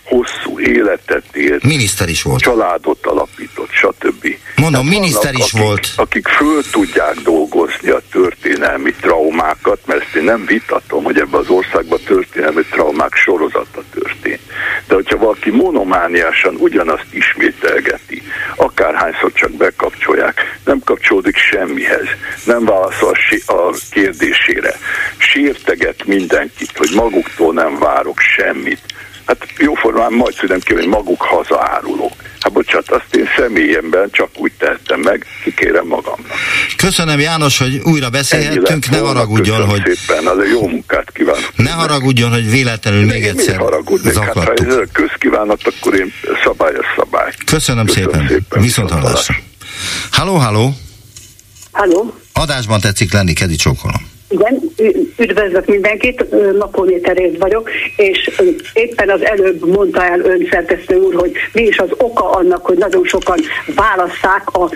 [0.06, 1.62] hosszú életet élt.
[1.62, 2.40] Miniszter is volt.
[2.40, 4.36] Családot alapított, stb.
[4.56, 5.88] Mondom, Tehát miniszter vannak, is akik, volt.
[5.96, 11.48] Akik föl tudják dolgozni a történelmi traumákat, mert ezt én nem vitatom, hogy ebben az
[11.48, 14.40] országban történelmi traumák sorozata történt.
[14.86, 18.22] De hogyha valaki monomániásan ugyanazt ismételgeti,
[18.56, 22.06] akárhányszor csak bekapcsolják, nem kapcsolódik semmihez,
[22.44, 23.12] nem válaszol
[23.46, 24.78] a kérdésére,
[25.16, 28.80] sérteget mindenkit, hogy maguktól nem várok semmit,
[29.26, 32.12] hát jóformán majd szülem ki, hogy maguk hazaárulók.
[32.40, 36.30] Hát bocsánat, azt én személyemben csak úgy tettem meg, kikérem magamnak.
[36.76, 39.82] Köszönöm János, hogy újra beszélhettünk, ne haragudjon, hogy...
[39.94, 41.50] szépen, az jó munkát kívánok.
[41.56, 43.60] Ne haragudjon, hogy véletlenül még egyszer
[44.02, 44.48] zaklattuk.
[44.48, 46.12] Hát, ha ez közkívánat, akkor én
[46.44, 47.32] szabály a szabály.
[47.44, 48.28] Köszönöm, Köszönöm szépen.
[48.28, 48.62] szépen.
[48.62, 49.34] Viszont hallásra.
[50.10, 50.74] Halló, halló.
[51.72, 52.14] Halló.
[52.32, 54.14] Adásban tetszik lenni, Kedi Csókolom.
[54.38, 54.60] Igen,
[55.16, 56.24] üdvözlök mindenkit,
[56.58, 58.30] Napolné Teréz vagyok, és
[58.72, 62.78] éppen az előbb mondta el ön szerkesztő úr, hogy mi is az oka annak, hogy
[62.78, 63.38] nagyon sokan
[63.74, 64.70] válasszák a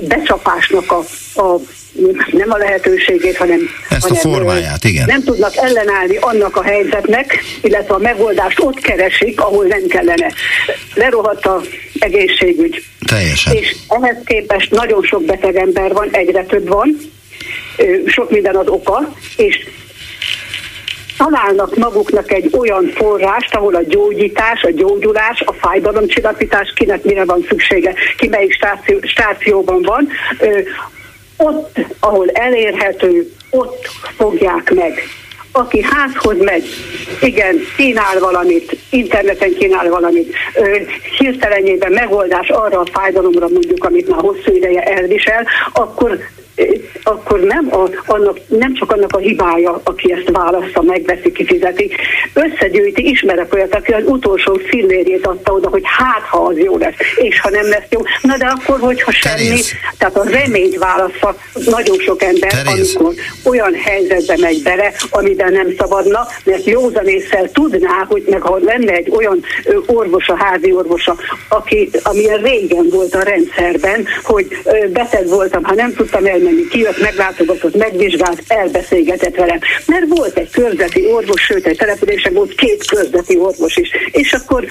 [0.00, 0.98] becsapásnak a,
[1.40, 1.60] a
[2.30, 5.04] nem a lehetőségét, hanem, Ezt hanem a formáját, igen.
[5.06, 10.32] nem tudnak ellenállni annak a helyzetnek, illetve a megoldást ott keresik, ahol nem kellene.
[10.94, 11.60] Lerohadt a
[11.98, 12.84] egészségügy.
[13.06, 13.56] Teljesen.
[13.56, 16.96] És ehhez képest nagyon sok beteg ember van, egyre több van,
[18.06, 19.66] sok minden az oka, és
[21.16, 27.44] találnak maguknak egy olyan forrást, ahol a gyógyítás, a gyógyulás, a fájdalomcsillapítás, kinek mire van
[27.48, 30.08] szüksége, ki melyik stáció, stációban van,
[31.36, 35.02] ott, ahol elérhető, ott fogják meg.
[35.52, 36.64] Aki házhoz megy,
[37.20, 40.36] igen, kínál valamit, interneten kínál valamit,
[41.18, 46.18] hirtelenjében megoldás arra a fájdalomra mondjuk, amit már hosszú ideje elvisel, akkor
[47.02, 51.90] akkor nem, a, annak, nem csak annak a hibája, aki ezt választa, megveszi, kifizeti.
[52.34, 56.94] Összegyűjti, ismerek olyat, aki az utolsó fillérjét adta oda, hogy hát, ha az jó lesz,
[57.16, 58.00] és ha nem lesz jó.
[58.22, 59.60] Na de akkor, hogyha semmi,
[59.98, 62.96] tehát a reményt választa nagyon sok ember, Terész.
[62.96, 68.92] amikor olyan helyzetbe megy bele, amiben nem szabadna, mert józanésszel tudná, hogy meg ha lenne
[68.92, 69.44] egy olyan
[69.86, 71.16] orvosa, házi orvosa,
[71.48, 74.46] aki, amilyen régen volt a rendszerben, hogy
[74.92, 79.58] beteg voltam, ha nem tudtam elmenni, elmenni, kijött, meglátogatott, megvizsgált, elbeszélgetett velem.
[79.86, 84.66] Mert volt egy körzeti orvos, sőt egy településen volt két körzeti orvos is, és akkor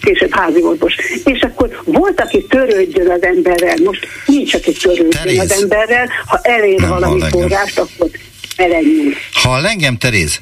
[0.00, 0.94] később házi orvos.
[1.24, 5.38] És akkor volt, aki törődjön az emberrel, most nincs, aki törődjön Teréz.
[5.38, 8.10] az emberrel, ha elér Nem valami forrást, akkor
[8.56, 9.12] elenyúl.
[9.32, 10.40] Ha engem, Teréz?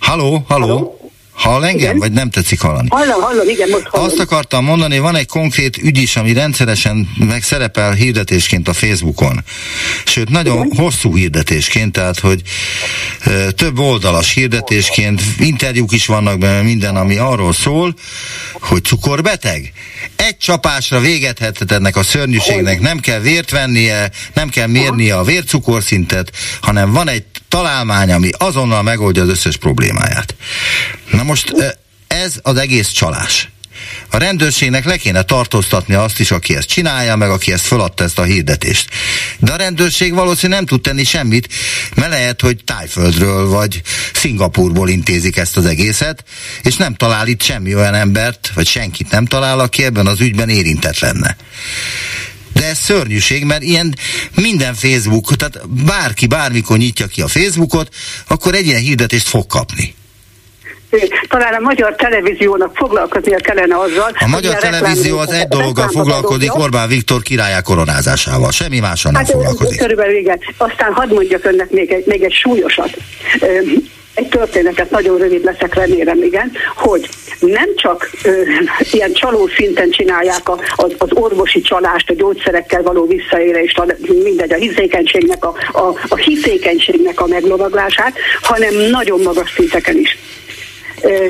[0.00, 0.66] Haló, haló?
[0.66, 1.03] haló?
[1.34, 1.98] Hall engem, igen?
[1.98, 2.88] vagy nem tetszik hallani?
[2.90, 4.06] Hallom, hallom, igen, most hallom.
[4.06, 9.44] Azt akartam mondani, van egy konkrét ügy is, ami rendszeresen megszerepel hirdetésként a Facebookon.
[10.04, 10.76] Sőt, nagyon igen?
[10.76, 12.42] hosszú hirdetésként, tehát, hogy
[13.20, 17.94] e, több oldalas hirdetésként, interjúk is vannak benne, minden, ami arról szól,
[18.52, 19.72] hogy cukorbeteg.
[20.16, 25.24] Egy csapásra véget hetett ennek a szörnyűségnek, nem kell vért vennie, nem kell mérnie a
[25.24, 26.30] vércukorszintet,
[26.60, 30.34] hanem van egy találmány, ami azonnal megoldja az összes problémáját.
[31.16, 31.52] Na most
[32.06, 33.48] ez az egész csalás.
[34.10, 38.18] A rendőrségnek le kéne tartóztatni azt is, aki ezt csinálja, meg aki ezt feladta ezt
[38.18, 38.88] a hirdetést.
[39.38, 41.48] De a rendőrség valószínűleg nem tud tenni semmit,
[41.94, 43.82] mert lehet, hogy Tájföldről vagy
[44.14, 46.24] Szingapurból intézik ezt az egészet,
[46.62, 50.48] és nem talál itt semmi olyan embert, vagy senkit nem talál, aki ebben az ügyben
[50.48, 51.36] érintett lenne.
[52.52, 53.96] De ez szörnyűség, mert ilyen
[54.34, 57.94] minden Facebook, tehát bárki bármikor nyitja ki a Facebookot,
[58.26, 59.94] akkor egy ilyen hirdetést fog kapni
[61.28, 64.10] talán a magyar televíziónak foglalkoznia kellene azzal.
[64.18, 69.30] A magyar televízió az egy dologgal foglalkozik, Orbán Viktor királyá koronázásával, semmi mással nem hát,
[69.30, 69.78] foglalkozik.
[69.78, 70.40] Körülbelül igen.
[70.56, 72.90] Aztán hadd mondjak önnek még egy, még egy súlyosat
[74.14, 77.08] egy történetet, nagyon rövid leszek, remélem, igen, hogy
[77.40, 78.42] nem csak ö,
[78.90, 83.86] ilyen csaló szinten csinálják a, az, az orvosi csalást, a gyógyszerekkel való visszaélést, a,
[84.22, 90.18] mindegy, a hiszékenységnek, a, a, a hiszékenységnek a meglovaglását, hanem nagyon magas szinteken is.
[91.04, 91.26] Ö,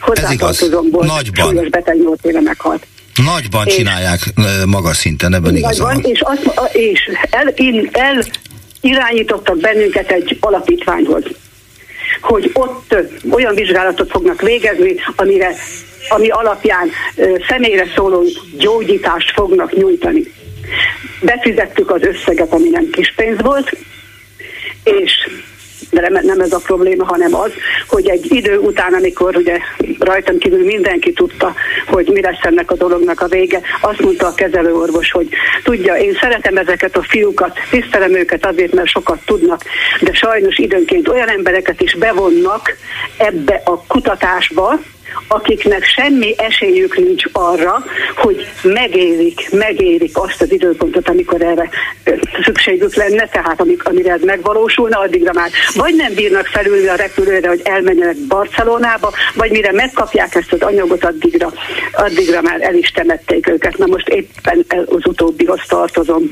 [0.00, 1.48] hozzátartozom volt, Nagyban.
[1.48, 2.86] súlyos beteg 8 éve meghalt.
[3.24, 4.18] Nagyban És- csinálják
[4.66, 8.24] magas szinten, ebben igazán Nagyban, és, azt, és el, in, el
[8.80, 11.22] irányítottak bennünket egy alapítványhoz,
[12.20, 12.94] hogy ott
[13.30, 15.54] olyan vizsgálatot fognak végezni, amire,
[16.08, 16.90] ami alapján
[17.48, 18.24] személyre szóló
[18.58, 20.22] gyógyítást fognak nyújtani.
[21.20, 23.76] Befizettük az összeget, ami nem kis pénz volt,
[24.84, 25.12] és
[25.90, 27.50] de nem, ez a probléma, hanem az,
[27.88, 29.58] hogy egy idő után, amikor ugye
[29.98, 31.54] rajtam kívül mindenki tudta,
[31.86, 35.28] hogy mi lesz ennek a dolognak a vége, azt mondta a kezelőorvos, hogy
[35.62, 39.62] tudja, én szeretem ezeket a fiúkat, tisztelem őket azért, mert sokat tudnak,
[40.00, 42.76] de sajnos időnként olyan embereket is bevonnak
[43.16, 44.78] ebbe a kutatásba,
[45.28, 47.84] akiknek semmi esélyük nincs arra,
[48.16, 51.68] hogy megélik, megélik azt az időpontot, amikor erre
[52.44, 57.48] szükségük lenne, tehát amik, amire ez megvalósulna, addigra már vagy nem bírnak felülni a repülőre,
[57.48, 61.52] hogy elmenjenek Barcelonába, vagy mire megkapják ezt az anyagot, addigra,
[61.92, 63.78] addigra már el is temették őket.
[63.78, 66.22] Na most éppen az utóbbihoz tartozom.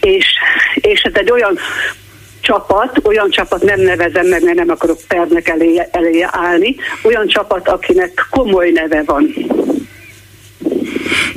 [0.00, 0.26] És,
[0.74, 1.58] és ez egy olyan
[2.44, 7.68] csapat, olyan csapat nem nevezem meg, mert nem akarok pernek eléje, eléje állni, olyan csapat,
[7.68, 9.34] akinek komoly neve van.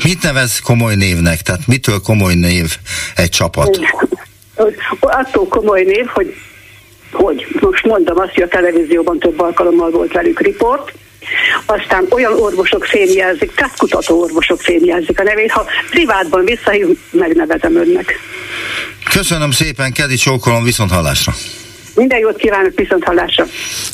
[0.03, 1.41] Mit nevez komoly névnek?
[1.41, 2.77] Tehát mitől komoly név
[3.15, 3.79] egy csapat?
[4.99, 6.35] Attól komoly név, hogy,
[7.11, 10.93] hogy most mondom azt, hogy a televízióban több alkalommal volt velük riport,
[11.65, 18.19] aztán olyan orvosok fémjelzik, tehát kutató orvosok fémjelzik a nevét, ha privátban visszahív, megnevezem önnek.
[19.11, 21.33] Köszönöm szépen, Kedi Csókolom, viszont hallásra.
[21.95, 23.45] Minden jót kívánok, viszont hallásra.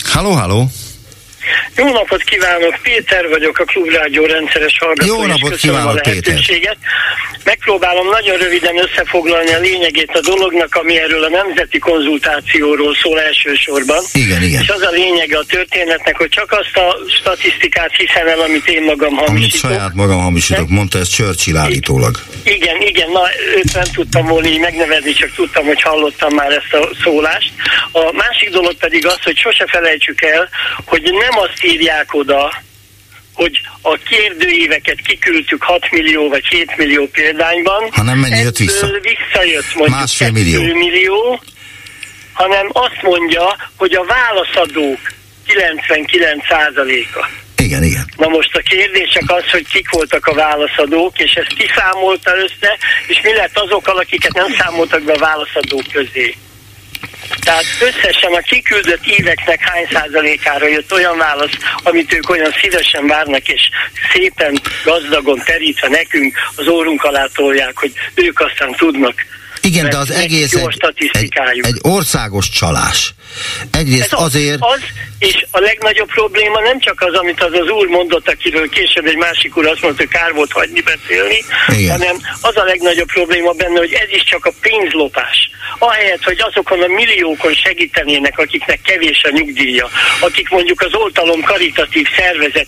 [0.04, 0.70] Halló, halló!
[1.78, 5.14] Jó napot kívánok, Péter vagyok, a Klubrádió rendszeres hallgató.
[5.14, 6.78] Jó napot kívánok, a lehetőséget.
[7.44, 14.04] Megpróbálom nagyon röviden összefoglalni a lényegét a dolognak, ami erről a nemzeti konzultációról szól elsősorban.
[14.14, 14.62] Igen, igen.
[14.62, 18.84] És az a lényege a történetnek, hogy csak azt a statisztikát hiszem el, amit én
[18.84, 19.72] magam Amit hamisítok.
[19.72, 22.16] saját magam hamisítok, mondta ez Churchill állítólag.
[22.44, 23.22] Igen, igen, na
[23.56, 27.52] őt nem tudtam volna így megnevezni, csak tudtam, hogy hallottam már ezt a szólást.
[27.92, 30.50] A másik dolog pedig az, hogy sose felejtsük el,
[30.86, 32.62] hogy nem azt írják oda,
[33.34, 37.90] hogy a kérdőíveket kiküldtük 6 millió vagy 7 millió példányban.
[37.92, 38.88] Hanem mennyi jött vissza?
[39.02, 40.60] Visszajött mondjuk Másfél millió.
[40.60, 41.44] 2 millió,
[42.34, 45.00] hanem azt mondja, hogy a válaszadók
[45.48, 47.28] 99%-a.
[47.58, 48.06] Igen, igen.
[48.18, 52.78] Na most a kérdés csak az, hogy kik voltak a válaszadók, és ezt kiszámolta össze,
[53.08, 56.36] és mi lett azokkal, akiket nem számoltak be a válaszadók közé.
[57.40, 63.48] Tehát összesen a kiküldött éveknek hány százalékára jött olyan válasz, amit ők olyan szívesen várnak,
[63.48, 63.62] és
[64.14, 69.14] szépen gazdagon terítve nekünk az órunk alá tolják, hogy ők aztán tudnak.
[69.62, 71.32] Igen, de az egész egy, egy,
[71.62, 73.14] egy országos csalás.
[73.72, 74.80] Egyrészt az, azért, Az,
[75.28, 79.18] és a legnagyobb probléma nem csak az, amit az az úr mondott, akiről később egy
[79.18, 81.44] másik úr azt mondta, hogy kár volt hagyni beszélni,
[81.78, 81.92] Igen.
[81.92, 85.50] hanem az a legnagyobb probléma benne, hogy ez is csak a pénzlopás.
[85.80, 92.08] Ahelyett, hogy azokon a milliókon segítenének, akiknek kevés a nyugdíja, akik mondjuk az oltalom karitatív
[92.18, 92.68] szervezet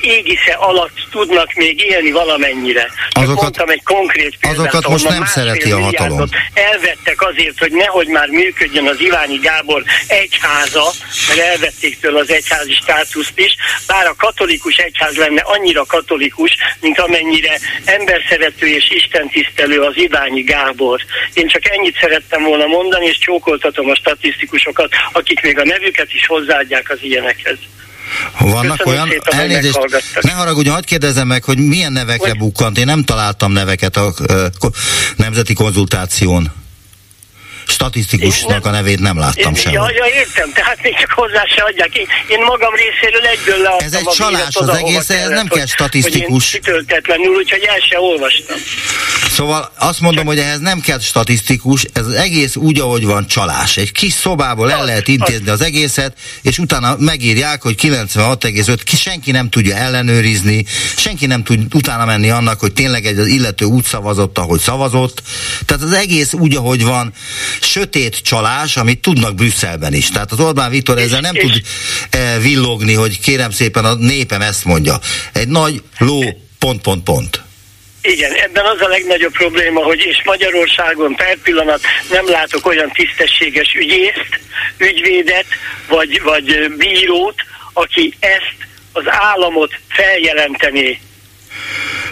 [0.00, 2.82] égisze alatt tudnak még élni valamennyire.
[2.82, 6.28] Csak Azokat- mondtam egy konkrét példát, azokat most nem szereti a hatalom.
[6.54, 10.84] elvettek azért, hogy nehogy már működjön az Iványi Gábor egyháza,
[11.28, 16.98] mert elvették tőle az egyházi státuszt is, bár a katolikus egyház lenne annyira katolikus, mint
[16.98, 21.00] amennyire emberszerető és istentisztelő az Iványi Gábor.
[21.32, 26.26] Én csak ennyit szerettem volna mondani, és csókoltatom a statisztikusokat, akik még a nevüket is
[26.26, 27.58] hozzáadják az ilyenekhez.
[28.38, 32.78] vannak Köszönöm olyan, szépen, hogy elnézést, ne haragudjon, hagyd kérdezzem meg, hogy milyen nevekre bukkant.
[32.78, 34.76] Én nem találtam neveket a ö, ko-
[35.16, 36.65] nemzeti konzultáción.
[37.66, 39.90] Statisztikusnak a nevét nem láttam sehol.
[39.90, 41.94] ja, ja, értem, tehát még csak hozzá se adják.
[41.96, 45.66] Én, én magam részéről egyből leadtam Ez egy a csalás, az egész, ez nem kell
[45.66, 46.50] statisztikus.
[46.50, 48.56] Hogy kitöltetlenül, úgyhogy el se olvastam.
[49.30, 53.76] Szóval azt mondom, hogy ehhez nem kell statisztikus, ez az egész úgy, ahogy van csalás.
[53.76, 59.30] Egy kis szobából el lehet intézni az egészet, és utána megírják, hogy 96,5, ki senki
[59.30, 60.64] nem tudja ellenőrizni,
[60.96, 65.22] senki nem tud utána menni annak, hogy tényleg egy az illető úgy szavazott, ahogy szavazott.
[65.64, 67.12] Tehát az egész úgy, ahogy van,
[67.60, 70.08] sötét csalás, amit tudnak Brüsszelben is.
[70.08, 71.60] Tehát az Orbán Viktor ezzel nem tud
[72.10, 74.98] eh, villogni, hogy kérem szépen a népem ezt mondja.
[75.32, 76.22] Egy nagy ló,
[76.58, 77.44] pont, pont, pont.
[78.02, 81.80] Igen, ebben az a legnagyobb probléma, hogy és Magyarországon per pillanat
[82.10, 84.40] nem látok olyan tisztességes ügyészt,
[84.78, 85.46] ügyvédet,
[85.88, 87.34] vagy, vagy bírót,
[87.72, 88.56] aki ezt
[88.92, 91.00] az államot feljelenteni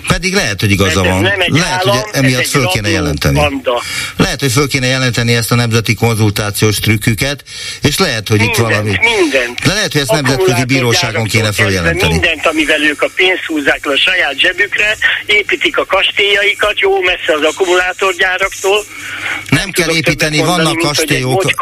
[0.06, 1.22] pedig lehet, hogy igaza van.
[1.22, 3.38] Nem egy lehet, állam, hogy emiatt föl kéne jelenteni.
[3.38, 3.82] Banda.
[4.16, 7.44] Lehet, hogy föl kéne jelenteni ezt a nemzeti konzultációs trükküket,
[7.82, 8.98] és lehet, hogy mindent, itt valami...
[9.20, 9.60] Mindent.
[9.60, 12.12] De lehet, hogy ezt nemzetközi bíróságon kéne följelenteni.
[12.12, 14.96] Mindent, amivel ők a pénzt húzzák le a saját zsebükre,
[15.26, 18.84] építik a kastélyaikat, jó messze az akkumulátorgyáraktól.
[19.48, 21.44] Nem, nem kell építeni, mondani, vannak mint, kastélyok.
[21.46, 21.56] Egy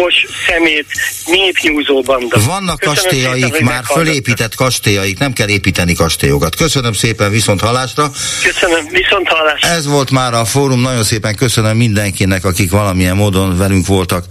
[0.47, 0.87] szemét,
[1.27, 2.41] népnyúzó banda.
[2.41, 6.57] Vannak Köszönöm kastélyaik, szépen, már fölépített kastélyaik, nem kell építeni kastélyokat.
[6.57, 8.11] Köszönöm szépen, viszont hallásra.
[8.43, 9.69] Köszönöm, viszont hallásra.
[9.69, 14.25] Ez volt már a fórum, nagyon szépen köszönöm mindenkinek, akik valamilyen módon velünk voltak.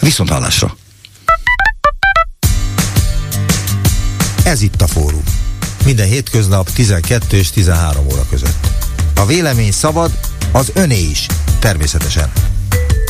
[0.00, 0.76] Viszont hallásra.
[4.44, 5.22] Ez itt a fórum.
[5.84, 8.66] Minden hétköznap 12 és 13 óra között.
[9.16, 10.10] A vélemény szabad,
[10.52, 11.26] az öné is,
[11.58, 12.32] természetesen.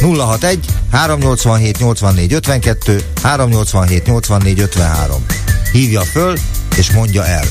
[0.01, 0.59] 061
[0.91, 5.25] 387 84 52 387 84 53.
[5.73, 6.37] Hívja föl
[6.77, 7.45] és mondja el.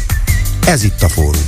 [0.66, 1.47] Ez itt a fórum.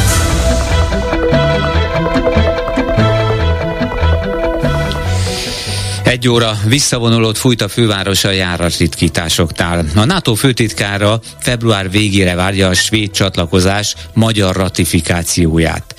[6.11, 9.85] Egy óra visszavonulót fújt a főváros a járatritkításoknál.
[9.95, 15.95] A NATO főtitkára február végére várja a svéd csatlakozás magyar ratifikációját.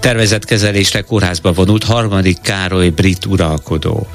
[0.00, 4.08] Tervezett kezelésre kórházba vonult harmadik Károly brit uralkodó.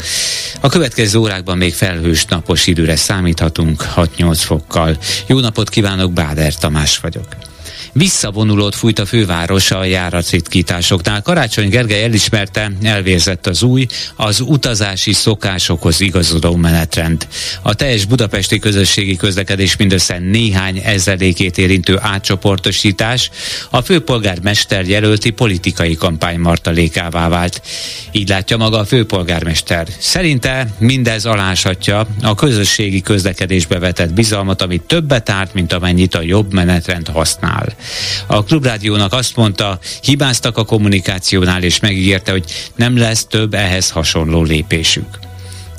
[0.61, 4.97] A következő órákban még felhős napos időre számíthatunk 6-8 fokkal.
[5.27, 7.27] Jó napot kívánok, Báder Tamás vagyok.
[7.91, 11.21] Visszavonulót fújt a főváros a járatritkításoknál.
[11.21, 17.27] Karácsony Gergely elismerte, elvérzett az új, az utazási szokásokhoz igazodó menetrend.
[17.61, 23.29] A teljes budapesti közösségi közlekedés mindössze néhány ezredékét érintő átcsoportosítás
[23.69, 27.61] a főpolgármester jelölti politikai kampány martalékává vált.
[28.11, 29.87] Így látja maga a főpolgármester.
[29.99, 36.53] Szerinte mindez aláshatja a közösségi közlekedésbe vetett bizalmat, amit többet árt, mint amennyit a jobb
[36.53, 37.66] menetrend használ.
[38.25, 42.45] A Klubrádiónak azt mondta, hibáztak a kommunikációnál, és megígérte, hogy
[42.75, 45.07] nem lesz több ehhez hasonló lépésük.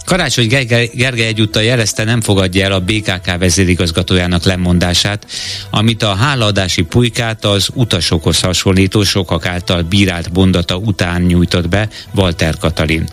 [0.08, 5.26] Karácsony Gergely, Gergely egyúttal jelezte, nem fogadja el a BKK vezérigazgatójának lemondását,
[5.70, 12.56] amit a hálaadási pulykát az utasokhoz hasonlító sokak által bírált bondata után nyújtott be Walter
[12.56, 13.08] Katalin.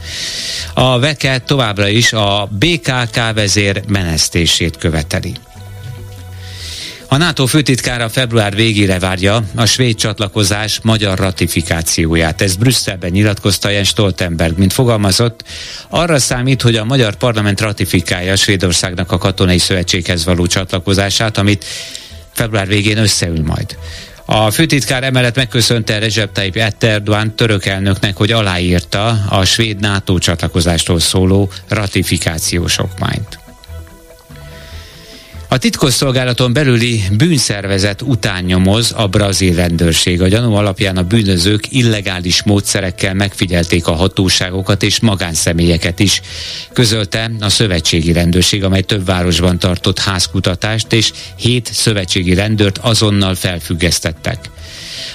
[0.73, 5.33] A veke továbbra is a BKK vezér menesztését követeli.
[7.15, 12.41] A NATO főtitkára február végére várja a svéd csatlakozás magyar ratifikációját.
[12.41, 15.43] Ez Brüsszelben nyilatkozta Jens Stoltenberg, mint fogalmazott,
[15.89, 21.65] arra számít, hogy a magyar parlament ratifikálja Svédországnak a katonai szövetséghez való csatlakozását, amit
[22.33, 23.77] február végén összeül majd.
[24.25, 30.99] A főtitkár emellett megköszönte Recep Tayyip Erdogan török elnöknek, hogy aláírta a svéd NATO csatlakozástól
[30.99, 33.44] szóló ratifikációs okmányt.
[35.55, 40.21] A titkosszolgálaton belüli bűnszervezet után nyomoz a brazil rendőrség.
[40.21, 46.21] A gyanú alapján a bűnözők illegális módszerekkel megfigyelték a hatóságokat és magánszemélyeket is.
[46.73, 54.49] Közölte a szövetségi rendőrség, amely több városban tartott házkutatást, és hét szövetségi rendőrt azonnal felfüggesztettek.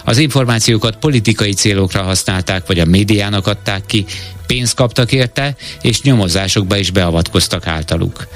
[0.04, 4.04] Az információkat politikai célokra használták, vagy a médiának adták ki,
[4.54, 8.28] pénzt kaptak érte, és nyomozásokba is beavatkoztak általuk.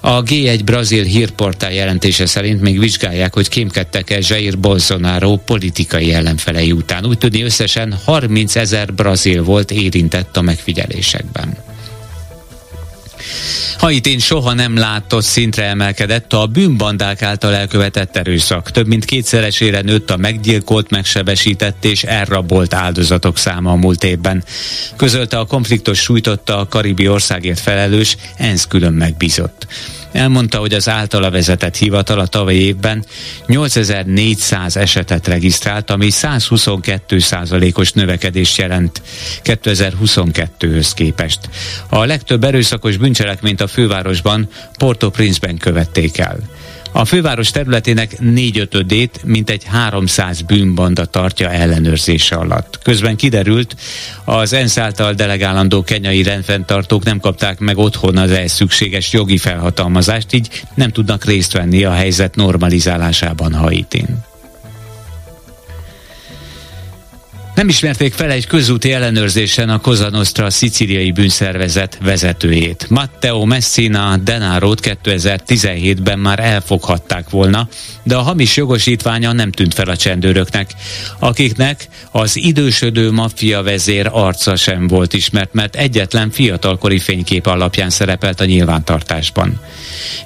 [0.00, 7.06] A G1 brazil hírportál jelentése szerint még vizsgálják, hogy kémkedtek-e Jair Bolsonaro politikai ellenfelei után.
[7.06, 11.56] Úgy tudni összesen 30 ezer brazil volt érintett a megfigyelésekben.
[13.78, 18.70] Haitén soha nem látott szintre emelkedett a bűnbandák által elkövetett erőszak.
[18.70, 24.44] Több mint kétszeresére nőtt a meggyilkolt, megsebesített és elrabolt áldozatok száma a múlt évben.
[24.96, 29.66] Közölte a konfliktus sújtotta a karibi országért felelős, ENSZ külön megbízott.
[30.16, 33.04] Elmondta, hogy az általa vezetett hivatal a tavalyi évben
[33.46, 39.02] 8400 esetet regisztrált, ami 122 százalékos növekedést jelent
[39.44, 41.40] 2022-höz képest.
[41.88, 44.48] A legtöbb erőszakos bűncselekményt a fővárosban,
[44.78, 46.38] Porto-Prince-ben követték el.
[46.96, 52.78] A főváros területének négyötödét mintegy 300 bűnbanda tartja ellenőrzése alatt.
[52.82, 53.76] Közben kiderült,
[54.24, 60.32] az ENSZ által delegálandó kenyai rendfenntartók nem kapták meg otthon az ehhez szükséges jogi felhatalmazást,
[60.32, 64.24] így nem tudnak részt venni a helyzet normalizálásában Haitin.
[67.56, 72.86] Nem ismerték fel egy közúti ellenőrzésen a Cosa Nostra szicíliai bűnszervezet vezetőjét.
[72.88, 77.68] Matteo Messina Denárót 2017-ben már elfoghatták volna,
[78.02, 80.70] de a hamis jogosítványa nem tűnt fel a csendőröknek,
[81.18, 88.40] akiknek az idősödő maffia vezér arca sem volt ismert, mert egyetlen fiatalkori fénykép alapján szerepelt
[88.40, 89.60] a nyilvántartásban.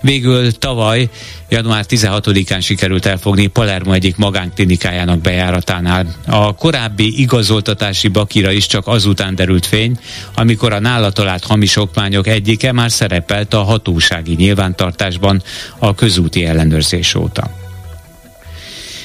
[0.01, 1.09] Végül tavaly
[1.51, 6.15] Január 16-án sikerült elfogni Palermo egyik magánklinikájának bejáratánál.
[6.27, 9.99] A korábbi igazoltatási bakira is csak azután derült fény,
[10.35, 15.43] amikor a nála talált hamis okmányok egyike már szerepelt a hatósági nyilvántartásban
[15.79, 17.51] a közúti ellenőrzés óta.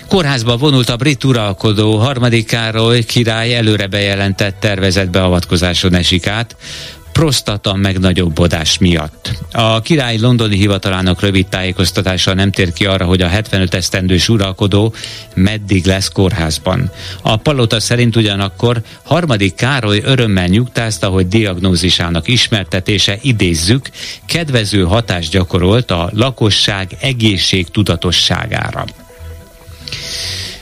[0.07, 6.55] Kórházba vonult a brit uralkodó harmadik Károly király előre bejelentett tervezett beavatkozáson esik át
[7.15, 9.31] prostata megnagyobbodás miatt.
[9.51, 14.93] A király londoni hivatalának rövid tájékoztatása nem tér ki arra, hogy a 75 esztendős uralkodó
[15.35, 16.91] meddig lesz kórházban.
[17.21, 23.89] A palota szerint ugyanakkor harmadik Károly örömmel nyugtázta, hogy diagnózisának ismertetése idézzük,
[24.25, 28.85] kedvező hatást gyakorolt a lakosság egészség tudatosságára.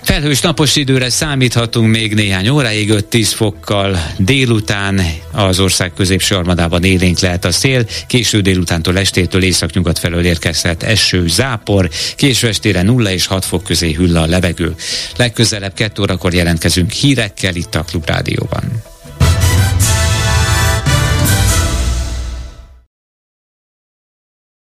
[0.03, 5.01] Felhős napos időre számíthatunk még néhány óráig, 5-10 fokkal délután
[5.31, 11.27] az ország középső armadában élénk lehet a szél, késő délutántól estétől északnyugat felől érkezhet eső,
[11.27, 14.75] zápor, késő estére 0 és 6 fok közé hüll a levegő.
[15.15, 18.92] Legközelebb 2 órakor jelentkezünk hírekkel itt a Klubrádióban.